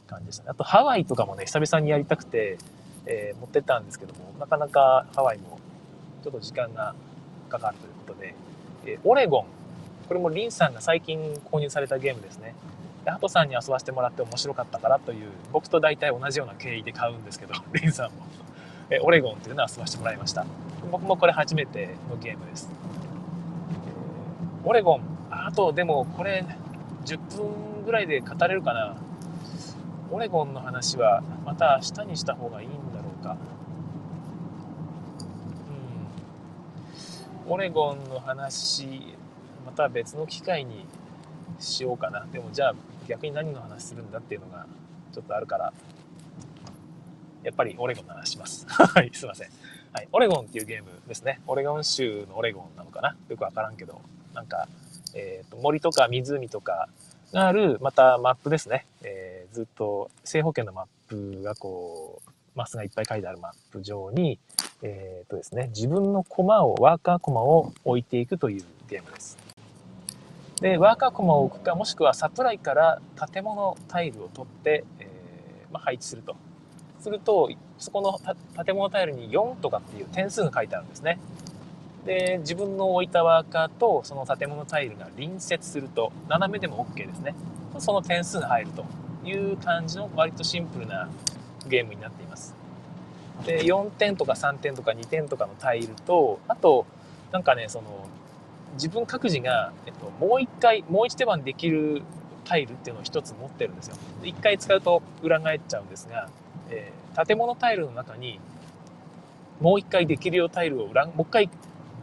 [0.05, 0.49] 感じでしたね。
[0.51, 2.59] あと、ハワイとかもね、久々にやりたくて、
[3.07, 5.57] えー、持ってったんですけども、なかなかハワイも
[6.23, 6.93] ちょっと時間が
[7.49, 8.35] かかるということで、
[8.85, 9.45] えー、オレゴン、
[10.07, 12.53] これもリンさんが最近購入されたゲームですね。
[13.05, 18.25] で、ハトさんに遊ばせてもらって面白かったからという、僕と大体同じような経緯で買うんですけど、 リンさんも。
[18.89, 20.45] えオレゴンっていうのは遊ばせてもらいました。
[20.91, 22.69] 僕もこれ初めてのゲームです、
[24.63, 26.43] えー、オレゴンあとでもこれ
[27.05, 28.95] 10分ぐらいで語れるかな。
[30.11, 33.37] オレゴンの話はまた明日にした方がいいんだろうか。
[37.47, 37.53] うん。
[37.53, 39.15] オレゴンの話
[39.65, 40.85] また別の機会に
[41.59, 42.25] しようかな。
[42.31, 42.75] でもじゃあ
[43.07, 44.65] 逆に何の話するんだっていうのが
[45.11, 45.73] ちょっとあるから
[47.43, 48.65] やっぱりオレゴンの話します。
[48.69, 49.49] はい、すいません。
[49.93, 51.41] はい、オレゴンっていうゲームですね。
[51.47, 53.15] オレゴン州のオレゴンなのかな？
[53.29, 53.99] よくわからんけど、
[54.33, 54.67] なんか、
[55.13, 56.87] えっ、ー、と、森とか湖とか
[57.33, 58.85] がある、またマップですね。
[59.03, 64.39] えー、ずっと正方形のマップがこう、マスがいっぱい書いてあるマップ上に、
[64.83, 69.50] えっ、ー、とですね、自分のコマを、ワーカーコマを置いていくというゲームです。
[70.61, 76.35] で、ワーカーコマを置くか、もしくはサプライから建物タイルを取って、えー、まあ、配置すると。
[77.01, 78.19] するとそこの
[78.63, 81.19] 建物タイルに4とかっていう点数が書いてあるんですね。
[82.05, 87.35] で自分の置いたワーカーとその建物タイルが隣接すると斜めでも OK ですね。
[87.79, 88.85] その点数が入ると
[89.27, 91.09] いう感じの割とシンプルな
[91.67, 92.55] ゲームになっています。
[93.45, 96.85] で4点とか3点とか2点とかのタイルとあと
[97.31, 98.07] なんかねその
[98.73, 102.01] 自分各自が、えっと、もう一回もう一手番できる
[102.45, 103.95] タイルっていうのを1つ持ってるんですよ。
[104.23, 106.29] 1回使うと裏返っちゃうんですが
[106.71, 108.39] えー、建物タイルの中に
[109.59, 111.49] もう一回できるよタイルを裏もう一回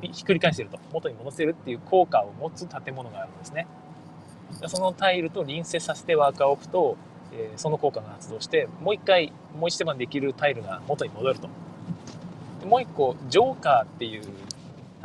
[0.03, 0.79] ひっくり返せると。
[0.93, 3.67] 元に戻せるっていう効果を持つ建物があるんですね。
[4.69, 6.97] そのタイルと隣接させてワーカーを置くと、
[7.33, 11.49] えー、その効果が発動してもう一回もう一手間できるタイルが元に戻ると。
[12.65, 14.23] もう一個ジョーカーっていう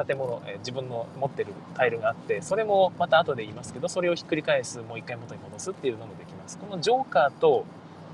[0.05, 6.57] 建物、え、自分の持ってるタイルがあってそれもまた後で言いますけどそれをひっくり返すもう一回元に戻すっていうのもできます。
[6.57, 7.65] このジョーカーと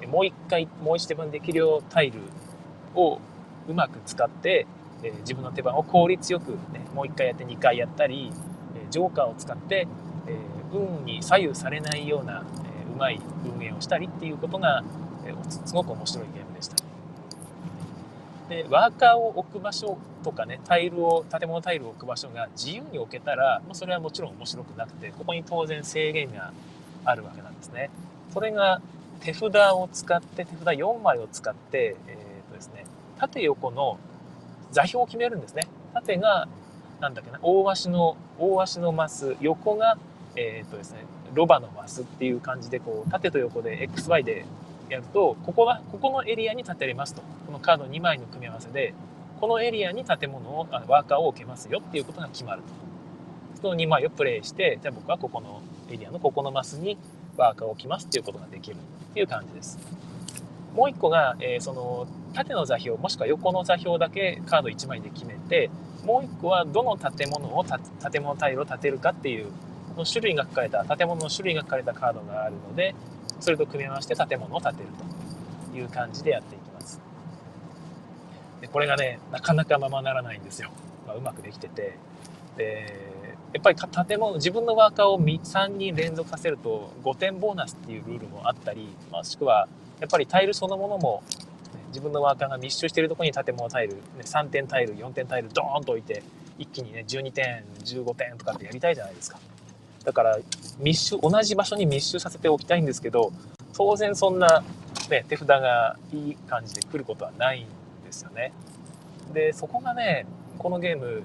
[0.07, 2.19] もう一回もう一手番できるよタイル
[2.95, 3.19] を
[3.67, 4.65] うまく使って、
[5.03, 8.31] え自分の手番を効率よく、ね、もう一回やって2回やったり、
[8.75, 9.87] えジョーカーを使って、
[10.27, 10.37] え
[10.73, 13.19] 運に左右されないような、えうまい
[13.57, 14.83] 運営をしたりっていうことが、
[15.25, 16.48] えすごく面白いゲーム。
[18.49, 18.65] で。
[18.69, 26.51] ワーカーを置く場所とかねタイルを建物タイルを置く場所が自由に置けたら、まそれはもちろん面白くなくてここに当然制限が
[27.05, 27.89] あるわけなんですね。
[28.33, 28.81] それが
[29.19, 32.85] 手札を使って手札4枚を使って、えーとですね、
[33.19, 33.99] 縦横の
[34.71, 36.47] 座標を決めるんですね縦が
[36.99, 39.97] なんだっけな大足の大足のマス横が、
[40.35, 44.45] えーとですね、ロバのマスっていう感じでこう縦と横で XY で
[44.89, 48.93] やるとここはここのエリアに建てれますとこのカード2枚の組み合わせで
[49.39, 56.97] このエリアに建物をあワーカーを置けますよっていうことが決まるとその2枚をプレイしてじゃあ僕はここのエリアのここのマスに
[57.37, 59.79] ワーカーを置きますっていうことができるっていう感じです。
[60.75, 65.71] もう一個が、えー、その縦の座標もしくは横の座標だけカード1枚で決めて
[66.05, 69.47] もう一個はどの建物を建物タイルを建てるかっていう
[69.95, 72.93] この種類が書かれた建物の種類が書かれたカードがあるので
[73.39, 74.89] それと組み合わせて建物を建てる
[75.71, 76.99] という感じでやっていきます。
[78.61, 80.71] でこれがねなかなかままならないんですよ。
[81.07, 81.97] がうまくできてて。
[82.57, 83.09] で
[83.53, 89.67] やっぱり建物自分のワーカーを3人連続させると5点ボーナスっていうルールもあったりもしくは
[89.99, 91.23] やっぱりタイルそのものも
[91.87, 96.21] 自分のワーカーが密集しているとこに建物タイル、ね、3点タイル4点タイルドーンと置いて
[96.59, 99.39] 一気にね12点15点とかってやりたいじゃないですか。
[100.09, 100.39] だから
[100.79, 103.31] 密集同じ場所に密集させておきたいんですけど
[103.77, 104.63] 当然そんな、
[105.07, 107.67] ね、手札がいい感じで来ることはないん
[108.03, 108.51] ですよね。
[109.31, 110.25] でそこがね
[110.57, 111.21] このゲーム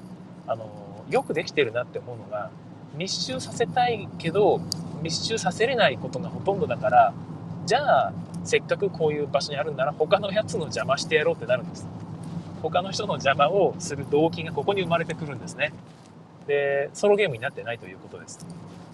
[0.46, 0.68] あの
[1.08, 2.50] よくできてるなって思うのが
[2.94, 4.60] 密集させたいけど
[5.00, 7.14] 密集させれないことがほとんどだから
[7.64, 8.12] じゃあ
[8.44, 11.88] せっかくこういう場所にあるんなら他のやつの邪魔してやろうってなるんです。
[12.60, 15.72] 他の人の邪魔をする動機がここに生まれてくるんですね。
[16.46, 18.46] でソロゲームになってないということです。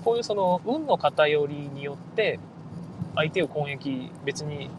[0.05, 2.39] こういうその運の偏りによって
[3.15, 4.71] 相手を攻撃別に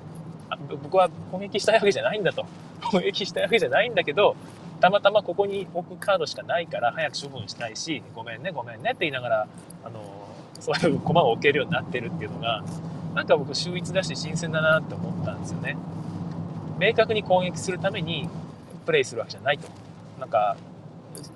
[0.83, 2.45] 僕は攻撃したいわけじゃないんだと。
[2.91, 4.35] 攻撃したいわけじゃないんだけど
[4.79, 9.47] たまたまここに置くカードしかないから早く処分したいしごめんねごめんねって言いながら
[9.83, 9.99] あの
[10.59, 12.63] そういう駒を置けるようになってるっていうのが
[13.13, 15.77] なんか僕秀逸だし新鮮だなって思ったんですよね。
[16.79, 18.27] 明確に攻撃するために
[18.85, 19.67] プレイするわけじゃないと。
[20.19, 20.55] なんか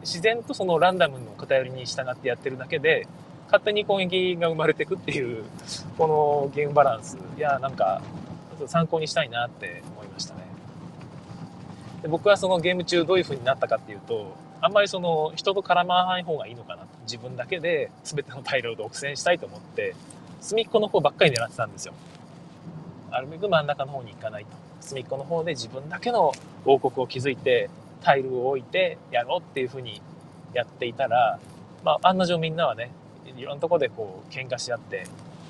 [0.02, 3.08] 自然とそのランダムの偏りに従ってやってるだけで
[3.46, 5.44] 勝手に攻撃が生まれてくっていう
[5.98, 8.02] このゲームバランスいやなんか
[8.68, 10.42] 参考にしたいなって思いましたね
[12.02, 19.96] で僕はそのゲーム中どういう風になったかっていうとあんまりその人と絡まない方がいいのかなと自分だけで全てのタイルを独占したいと思って
[20.46, 21.94] 隅っこの方ばっかり狙ってたんですよ。
[23.10, 24.50] あるべく真ん中の方に行かないと。
[24.80, 26.34] 隅っこの方で自分だけの
[26.66, 27.70] 王国を築いて、
[28.06, 30.00] タイルを置いてやろうっていう風に
[30.54, 31.39] やっていたら、
[31.84, 32.91] まあ、案の定みんなはね、
[33.36, 35.08] いろんなとこでこう、喧嘩し合って、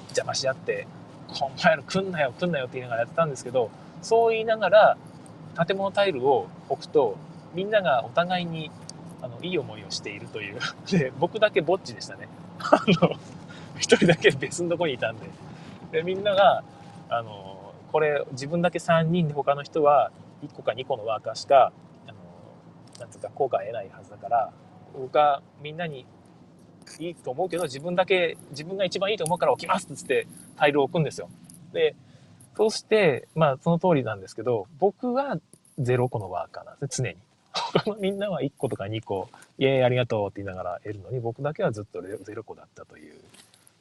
[0.08, 0.88] 邪魔し合って、
[1.28, 3.70] こんなの来んなよ、来んなよって言いながらやってたんですけど、
[4.02, 4.98] そう言いながら、
[5.68, 7.18] 建物タイルを置くと、
[7.54, 8.72] みんながお互いに
[9.22, 10.60] あのいい思いをしているという。
[10.90, 12.30] で、僕だけぼっちでしたね。
[12.60, 13.16] あの、
[13.78, 15.28] 一人だけ別のとこにいたんで。
[15.92, 16.64] で、みんなが、
[17.10, 20.12] あの、これ自分だけ3人で他の人は
[20.44, 21.74] 1個か2個のワーカーしか、
[23.00, 24.52] なんつうか効果を得ないはずだから、
[24.94, 26.06] 僕はみんなに
[27.00, 31.30] いいと思うけど、自分だけ、自分が一番いいと思うから置きますっつってタイルを置くんですよ。
[31.74, 31.96] で、
[32.56, 35.38] そして、まあその通りなんですけど、僕は
[35.80, 37.26] 0個のワーカーなんですね、常に。
[37.86, 43.16] 他のみんなは1個とか2個、イエーイありがとうって言いながら得るのに、僕だけはずっと0個だったという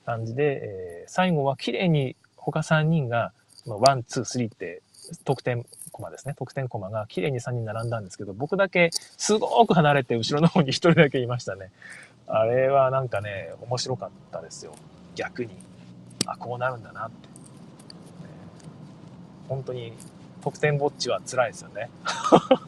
[0.06, 3.32] 感じで、えー、最後は綺麗に他3人が、
[3.66, 4.82] ま、ワン、ツー、スリーって
[5.24, 6.34] 得点コマですね。
[6.34, 11.70] 得点コマが綺麗に3人並んだんですけど、僕だけすごく離れて後ろの方に1人だけいましたね。
[12.26, 14.74] あれはなんかね、面白かったですよ。
[15.14, 15.52] 逆に。
[16.26, 17.28] あ、こうなるんだなって。
[19.48, 19.92] 本当に
[20.42, 21.88] 得点ぼっちは辛いですよね。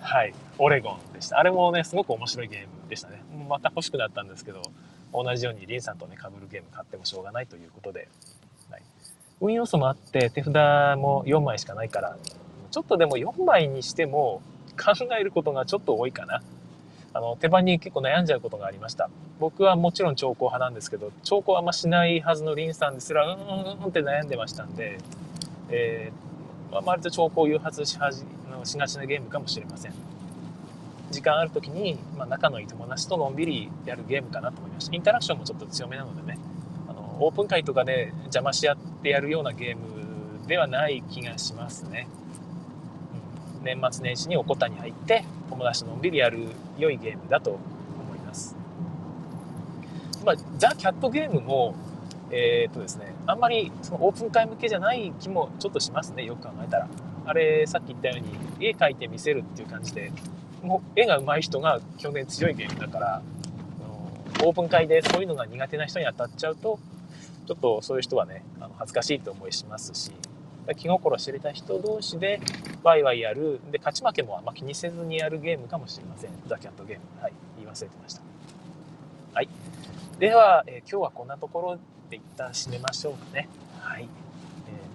[0.00, 0.34] はい。
[0.58, 1.38] オレゴンでした。
[1.38, 3.22] あれもね、すごく面白いゲームでしたね。
[3.48, 4.62] また欲しくなったんですけど、
[5.12, 8.08] 同じようにリンさんとね、被るゲーム買ってもしょうがないということで、
[9.40, 10.54] 運要素もあって手札
[10.98, 12.16] も4枚しかないから、
[12.70, 14.42] ちょっとでも4枚にしても
[14.78, 16.42] 考えることがちょっと多いかな。
[17.12, 19.08] あの、手番に結構悩んじゃうことがありました。
[19.38, 24.98] 僕はもちろん兆候派なんですけど、兆候はあんましないはずのリンさんですら、うんうんって悩んでましたんで、
[25.70, 28.22] えー、まあ、割と兆候を誘発しはじ
[28.64, 30.16] しがちなゲームかもしれません。
[31.10, 36.38] 時間ある時に、まあ、仲のいい友達とのんびりやるゲームかなと思いましたインタラクションもちょっと強めなのでね
[37.18, 42.08] オープン会とかで邪魔し合ってやるようなゲームではない気がしますね、
[43.58, 46.48] うん、年末年始におこたに入って友達とのんびりやる
[46.78, 48.56] 良いゲームだと思います。
[50.24, 51.74] まあザ・キャットゲームも
[52.30, 56.88] えー、っとですねあんまりそのオープン会向けじゃない気もちょっとしますねよく考えたら。
[57.26, 60.12] あれさっき言ったように絵描いて見せるっていう感じで
[60.62, 63.22] もう絵が上手い人が基本的に強いゲームだから
[64.44, 66.78] オープン会でそういうのが苦手な人に当たっちゃうと
[67.46, 70.12] ちょっとそういう人はねあの恥ずかしいと思いしますし
[70.74, 72.40] 気心知れた人同士で
[72.82, 73.60] ワイワイやる。
[73.70, 76.30] で勝ち負けもあんま気にせずにやるゲームかもしれません。
[76.46, 77.02] ザ・キャットゲーム。
[77.22, 77.32] はい。
[77.56, 78.22] 言い忘れてました。
[79.32, 79.48] はい。
[80.18, 81.78] では、えー、今日はこんなところ
[82.10, 83.48] で一旦締めましょうかね。
[83.80, 84.08] はい、えー、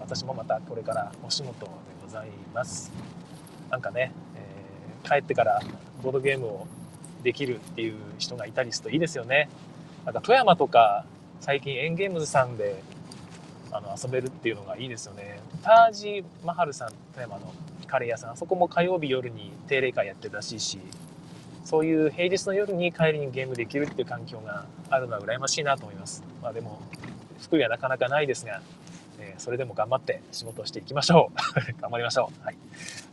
[0.01, 1.71] 私もまたこれからお仕事で
[2.03, 2.91] ございます。
[3.69, 5.61] なんかねえ帰ってから
[6.03, 6.67] ボードゲームを
[7.23, 9.47] できるっていう人がいたりするといいですよね。
[10.05, 11.05] なんか富山とか
[11.41, 12.81] 最近エンゲームズさんで
[13.71, 15.39] あの遊べるっていうのがいいですよね。
[15.63, 17.51] タージ・マハルさん、富山の
[17.87, 20.79] カレー屋さん、あそこも火曜日夜に定例会やってるらしいし、
[21.65, 26.23] そういう平日の夜に帰りにゲームできるっていう環境があるのは羨ましいなと思います。
[26.43, 26.79] まあでも、
[27.41, 28.61] 福井はなかなかないですが、
[29.19, 31.35] えそれでも頑張って仕事をしていきましょう。
[31.81, 32.45] 頑張りましょう。
[32.45, 32.57] はい。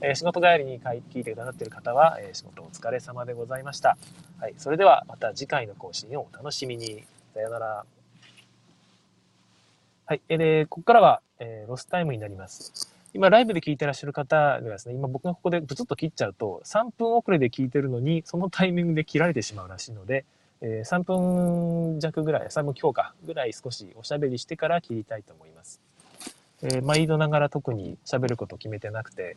[0.02, 3.96] え仕事帰りに聞いてくださっている方は、え仕事お疲れ様でございました。
[4.38, 4.54] はい。
[4.58, 7.04] それではまた次回の更新をお楽しみに。
[7.32, 7.97] さよなら。
[10.08, 10.22] はい。
[10.30, 12.96] えで、ここからは、えロスタイムになります。
[13.12, 20.24] 今、ライブで聞いてらっしゃる方がですね、今僕がここでブツッと切っちゃうと、3分遅れで聞いてるのに、そのタイミングで切られてしまうらしいので、
[20.62, 25.78] え3分弱ぐらい、3分強化ぐらい少しおしゃべりしてから切りたいと思います。
[26.62, 29.36] えー、毎度ながら特に喋ること決めてなくて、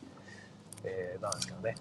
[0.86, 1.76] えー、なんですけどね。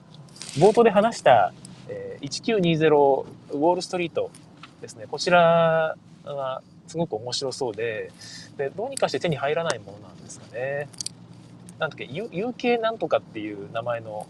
[0.59, 1.53] 冒頭で話した、
[1.87, 4.33] えー、1920ウォールストリート
[4.81, 5.07] ですね。
[5.09, 8.11] こちらはすごく面白そうで、
[8.57, 10.89] で、どうにかして手に入らないものなんですかね。
[11.79, 14.27] なんだっけ、UK なんとかっていう名前の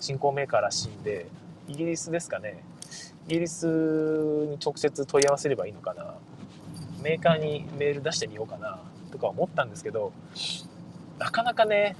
[0.00, 1.28] 新興メーカーらしいんで、
[1.68, 2.64] イギリスですかね。
[3.28, 6.16] イギリスに直接問い合わせればいいのかな。
[7.00, 8.80] メーカーにメール出してみようかな、
[9.12, 10.10] とか思ったんですけど、
[11.20, 11.94] なかなかね、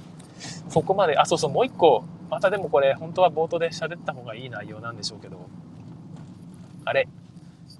[0.67, 5.37] そこまで、あ、そうそう、もう一個、またでもこれ、本当は冒頭で喋った方がいい内容なんでしょうけど、
[6.83, 7.07] あれ、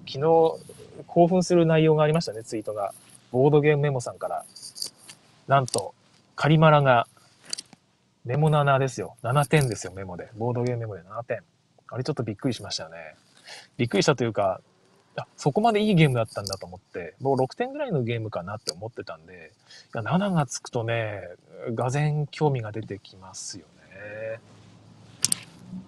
[0.06, 0.65] 昨日、
[1.06, 2.92] 興奮する内容がありましたね、ツイートが。
[3.32, 4.44] ボードゲームメモさんから。
[5.48, 5.94] なんと、
[6.34, 7.06] カリマラが、
[8.24, 9.16] メモ7ですよ。
[9.22, 10.30] 7点ですよ、メモで。
[10.36, 11.42] ボードゲームメモで7点。
[11.88, 13.14] あれちょっとびっくりしましたよね。
[13.76, 14.60] びっくりしたというか、
[15.16, 19.52] あ、そこまでいいゲームだったんだと思って、もう6点ぐらいのゲームかなって思ってたんで、
[19.94, 21.22] いや7がつくとね、
[21.74, 24.40] がぜん興味が出てきますよね。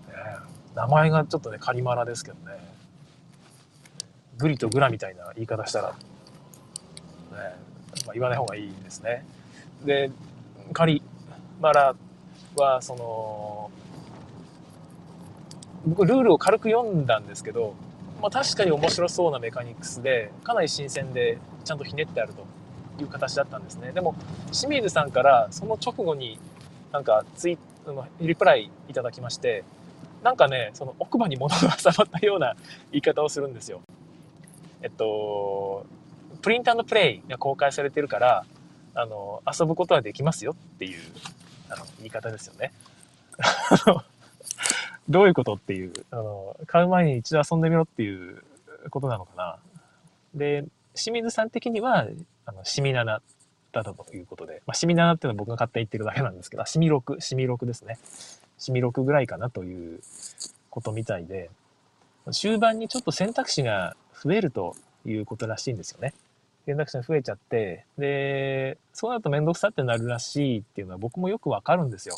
[0.09, 0.39] ね
[0.75, 2.57] 名前がちょっとね、カリマラですけどね。
[4.39, 5.97] グリとグラみたいな言い方したら、ね、
[8.07, 9.25] まあ、言わない方がいいですね。
[9.85, 10.11] で、
[10.73, 11.03] カリ
[11.61, 11.95] マラ
[12.57, 13.71] は、その、
[15.87, 17.75] 僕ルールを軽く読んだんですけど、
[18.21, 22.45] まあ、確かに面白そうなメカニクスで、かなり新鮮で、ちゃんとひねってあると
[23.03, 23.93] いう形だったんですね。
[23.93, 24.15] でも、
[24.53, 26.39] 清水さんからその直後に
[26.93, 27.59] なんかツイ
[28.21, 29.65] リプライいただきまして、
[30.23, 32.57] なんかね、その奥歯に物が挟まったような
[32.91, 33.81] 言い方をするんですよ。
[34.83, 35.87] えっと、
[36.43, 38.45] プリントプレイが公開されてるから、
[38.95, 41.01] あの、遊ぶことはできますよっていう、
[41.71, 42.73] あの、言い方ですよね。
[45.09, 48.43] どういうことっていう、あの、買う前に一度遊んでみろっていう
[48.91, 49.59] ことなのかな。
[50.35, 50.65] で、
[50.95, 52.07] 清水さん的には、
[52.45, 53.23] あの、シミナナ
[53.73, 57.99] だということで、まあ、シミナナっていうのは僕が勝手に言ってるだけなんですけど、シミ6、シミ6ですね。
[58.59, 60.01] シミ6ぐらいかなという
[60.71, 61.51] ことみたいで、
[62.33, 66.15] 終盤にちょっと選択肢が増えるということらしいんですよね。
[66.67, 72.17] 選択肢が増えちゃって、で、そうなるとめんどくさってなるらしいっていうのは僕もよくわかるんですよ。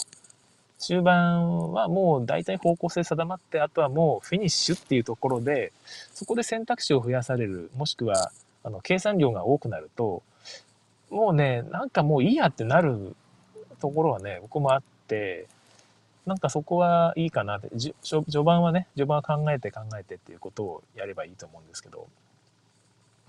[0.79, 5.73] 終盤はもう大体方向性定まって、あとはもうフィニッシュっていうところで、
[6.15, 8.33] そこで選択肢を増やされる、もしくは、
[8.65, 10.23] あの、計算量が多くなると、
[11.11, 13.15] もうね、なんかもういいやってなる
[13.81, 15.47] ところはね、僕もあって、
[16.27, 17.71] なんかそこはいいかなって、
[18.03, 22.09] 序盤はね、序盤は考えて考えてっていうことをやればいいと思うんですけど、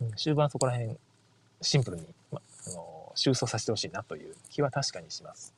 [0.02, 0.98] うん、終盤そこら辺、
[1.62, 5.54] シンプルに、ま、あの、収束させてほしいなという気は確かにします。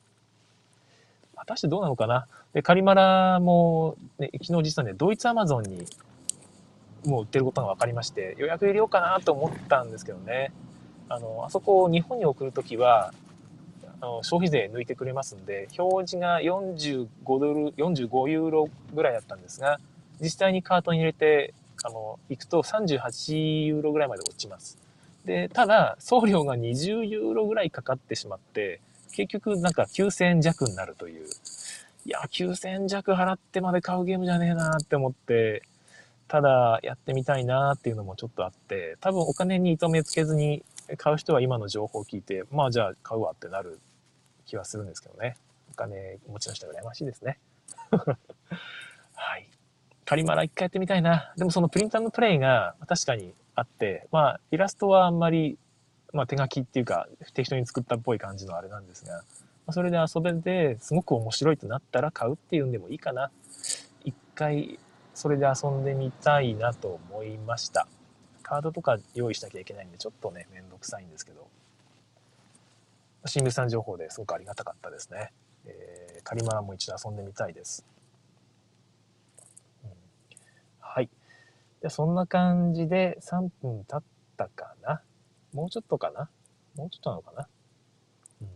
[1.35, 2.27] 果たしてどうなのかな？
[2.53, 5.85] で、カリマラも、ね、昨日実はね、ドイツアマゾンに
[7.05, 10.53] もう売ってることが分かりまして、予約入れようかなと思ったんですけどね、
[11.09, 13.13] あの、あそこを日本に送るときは、
[14.03, 17.07] あの消費税抜いてくれますんで、表示が45
[17.39, 19.79] ドル、45ユーロぐらいだったんですが、
[20.19, 21.53] 実際にカートに入れて、
[21.85, 24.77] あの、行くと38ユーロぐらいまで落ちます。
[25.23, 28.81] で、ただ、送料が20ユーロぐらいかかってしまって、
[29.13, 31.25] 結局なんか9000円弱になるという。
[32.05, 35.63] いや、9000円弱払ってまで買うゲームじゃねえなって思って、
[36.27, 40.61] ただやってみたいなっていうのもちょっとあって、多分お金に糸目つけずに
[40.97, 43.79] 買う人は今の情報を聞いて、まあじゃあ買うわってなる
[44.45, 45.37] 気はするんですけどね。
[45.71, 47.39] お金持ちの人は羨ましいですね。
[47.91, 49.49] はい。
[50.05, 51.33] カリマラ一回やってみたいな。
[51.37, 55.57] でもそのプリンタープレイが確かにあって、まあイラストはあんまり、
[56.11, 59.23] まあ手書きっていうか適当に作ったっぽい感じのあれなんですが、
[59.65, 63.31] ま、それで遊べてすごく面白いとなったら買うっていうんでもいいかな。
[64.03, 64.79] 一回
[65.13, 67.87] それで遊んでみたいなと思いました。
[68.41, 71.47] カードとか用意しなきゃいけないんでちょっとね、めんどくさいんですけど。
[73.25, 75.31] 新聞さん情報ですごくありがたかったですね。
[75.65, 77.85] えー、カリマラも一度遊んでみたいです。
[79.83, 79.89] うん、
[80.79, 81.09] はい。
[81.81, 84.03] じゃそんな感じで3分経っ
[84.37, 85.01] たかな？
[85.53, 86.29] もうちょっとかな？
[86.75, 87.47] もうちょっとなのかな？
[88.41, 88.47] うん、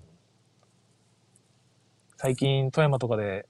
[2.17, 3.47] 最近、富山とかで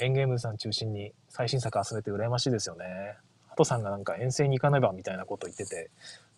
[0.00, 3.16] エンゲームさん中心に最新作集めて羨ましいですよね。
[3.48, 5.90] ハトさんがなんか遠征に行かねばみたいなこと言ってて、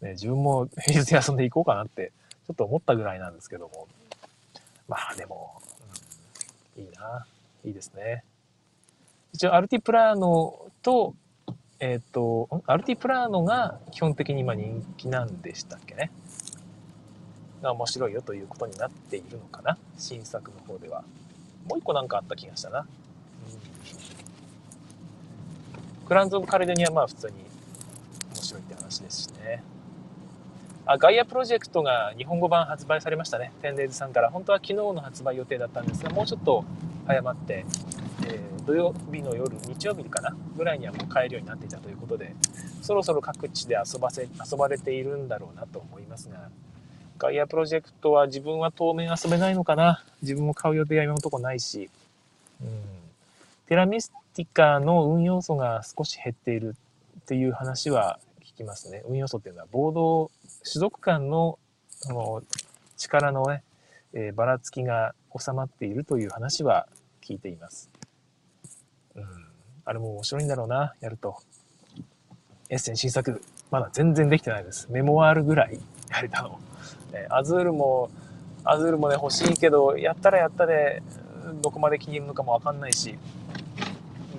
[0.02, 2.12] ね、自分も平日休んでいこうかなって
[2.46, 3.88] ちょっと思ったぐらいなんですけども、
[4.90, 5.62] まあでも、
[6.76, 7.24] うん、いいな。
[7.64, 8.24] いいですね。
[9.32, 11.14] 一応、アルティプラーノと、
[11.78, 16.10] えっ、ー、と、アルティプラーノが基本的に今人気なんでしたっけね。
[17.62, 19.78] が面白いよということになっているのかな。
[19.96, 21.04] 新作の方では。
[21.68, 22.80] もう一個なんかあった気がしたな。
[22.80, 22.86] うん、
[26.08, 27.34] クランズ・オブ・カレドニアはまあ普通に
[28.34, 29.62] 面白いって話ですしね。
[30.86, 33.52] あガイアプロジェクトが日本語版発売されましたね。
[33.62, 34.30] テンデイズさんから。
[34.30, 36.64] 本当は昨日の発売予定だったんですが、もうちょっと
[37.06, 37.64] 早まって、
[38.26, 42.34] えー、土曜日の夜、日曜日かなぐらいにはもう買えるようになっていたということで、
[42.82, 46.48] そろそろ各地で遊ばせ、遊ばれているんだろうなと思いますが、
[47.18, 51.90] ガイアプロジェクトは自分は当面遊べないのかな自分も買う予定は今のとこないし、
[52.62, 52.68] うん。
[53.66, 56.74] テラミスティカの運要素が少し減っている
[57.20, 58.18] っていう話は
[58.60, 59.02] きますね。
[59.08, 60.30] 運要素っていうのは、ボード
[60.70, 61.58] 種族間の
[61.88, 62.42] その
[62.96, 63.62] 力のね、
[64.12, 66.86] えー、ばらつきが収まっているという話は
[67.22, 67.90] 聞いています。
[69.14, 69.24] うん。
[69.84, 71.38] あれも面白いんだろうな、やると。
[72.68, 74.88] エッセン新作、まだ全然できてないです。
[74.90, 75.80] メモワールぐらい
[76.10, 76.60] やれたの。
[77.12, 78.10] えー、アズールも、
[78.64, 81.02] アズールもね、欲しいけど、やったらやったで、
[81.62, 83.18] どこまで気に入るのかもわかんないし、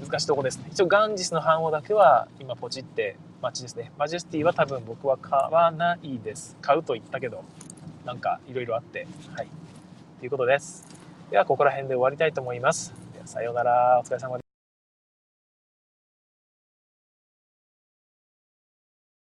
[0.05, 0.65] 難しいとこですね。
[0.71, 3.91] 一応ガンジスの版をだけは今ポチって街ですね。
[3.97, 6.55] マジェスティは多分僕は買わないです。
[6.61, 7.43] 買うと言ったけど、
[8.05, 9.07] なんかいろいろあって。
[9.35, 9.47] はい。
[10.19, 10.85] ということです。
[11.31, 12.93] では、ここら辺で終わりたいと思います。
[13.13, 13.99] ではさようなら。
[13.99, 14.40] お疲れ様です。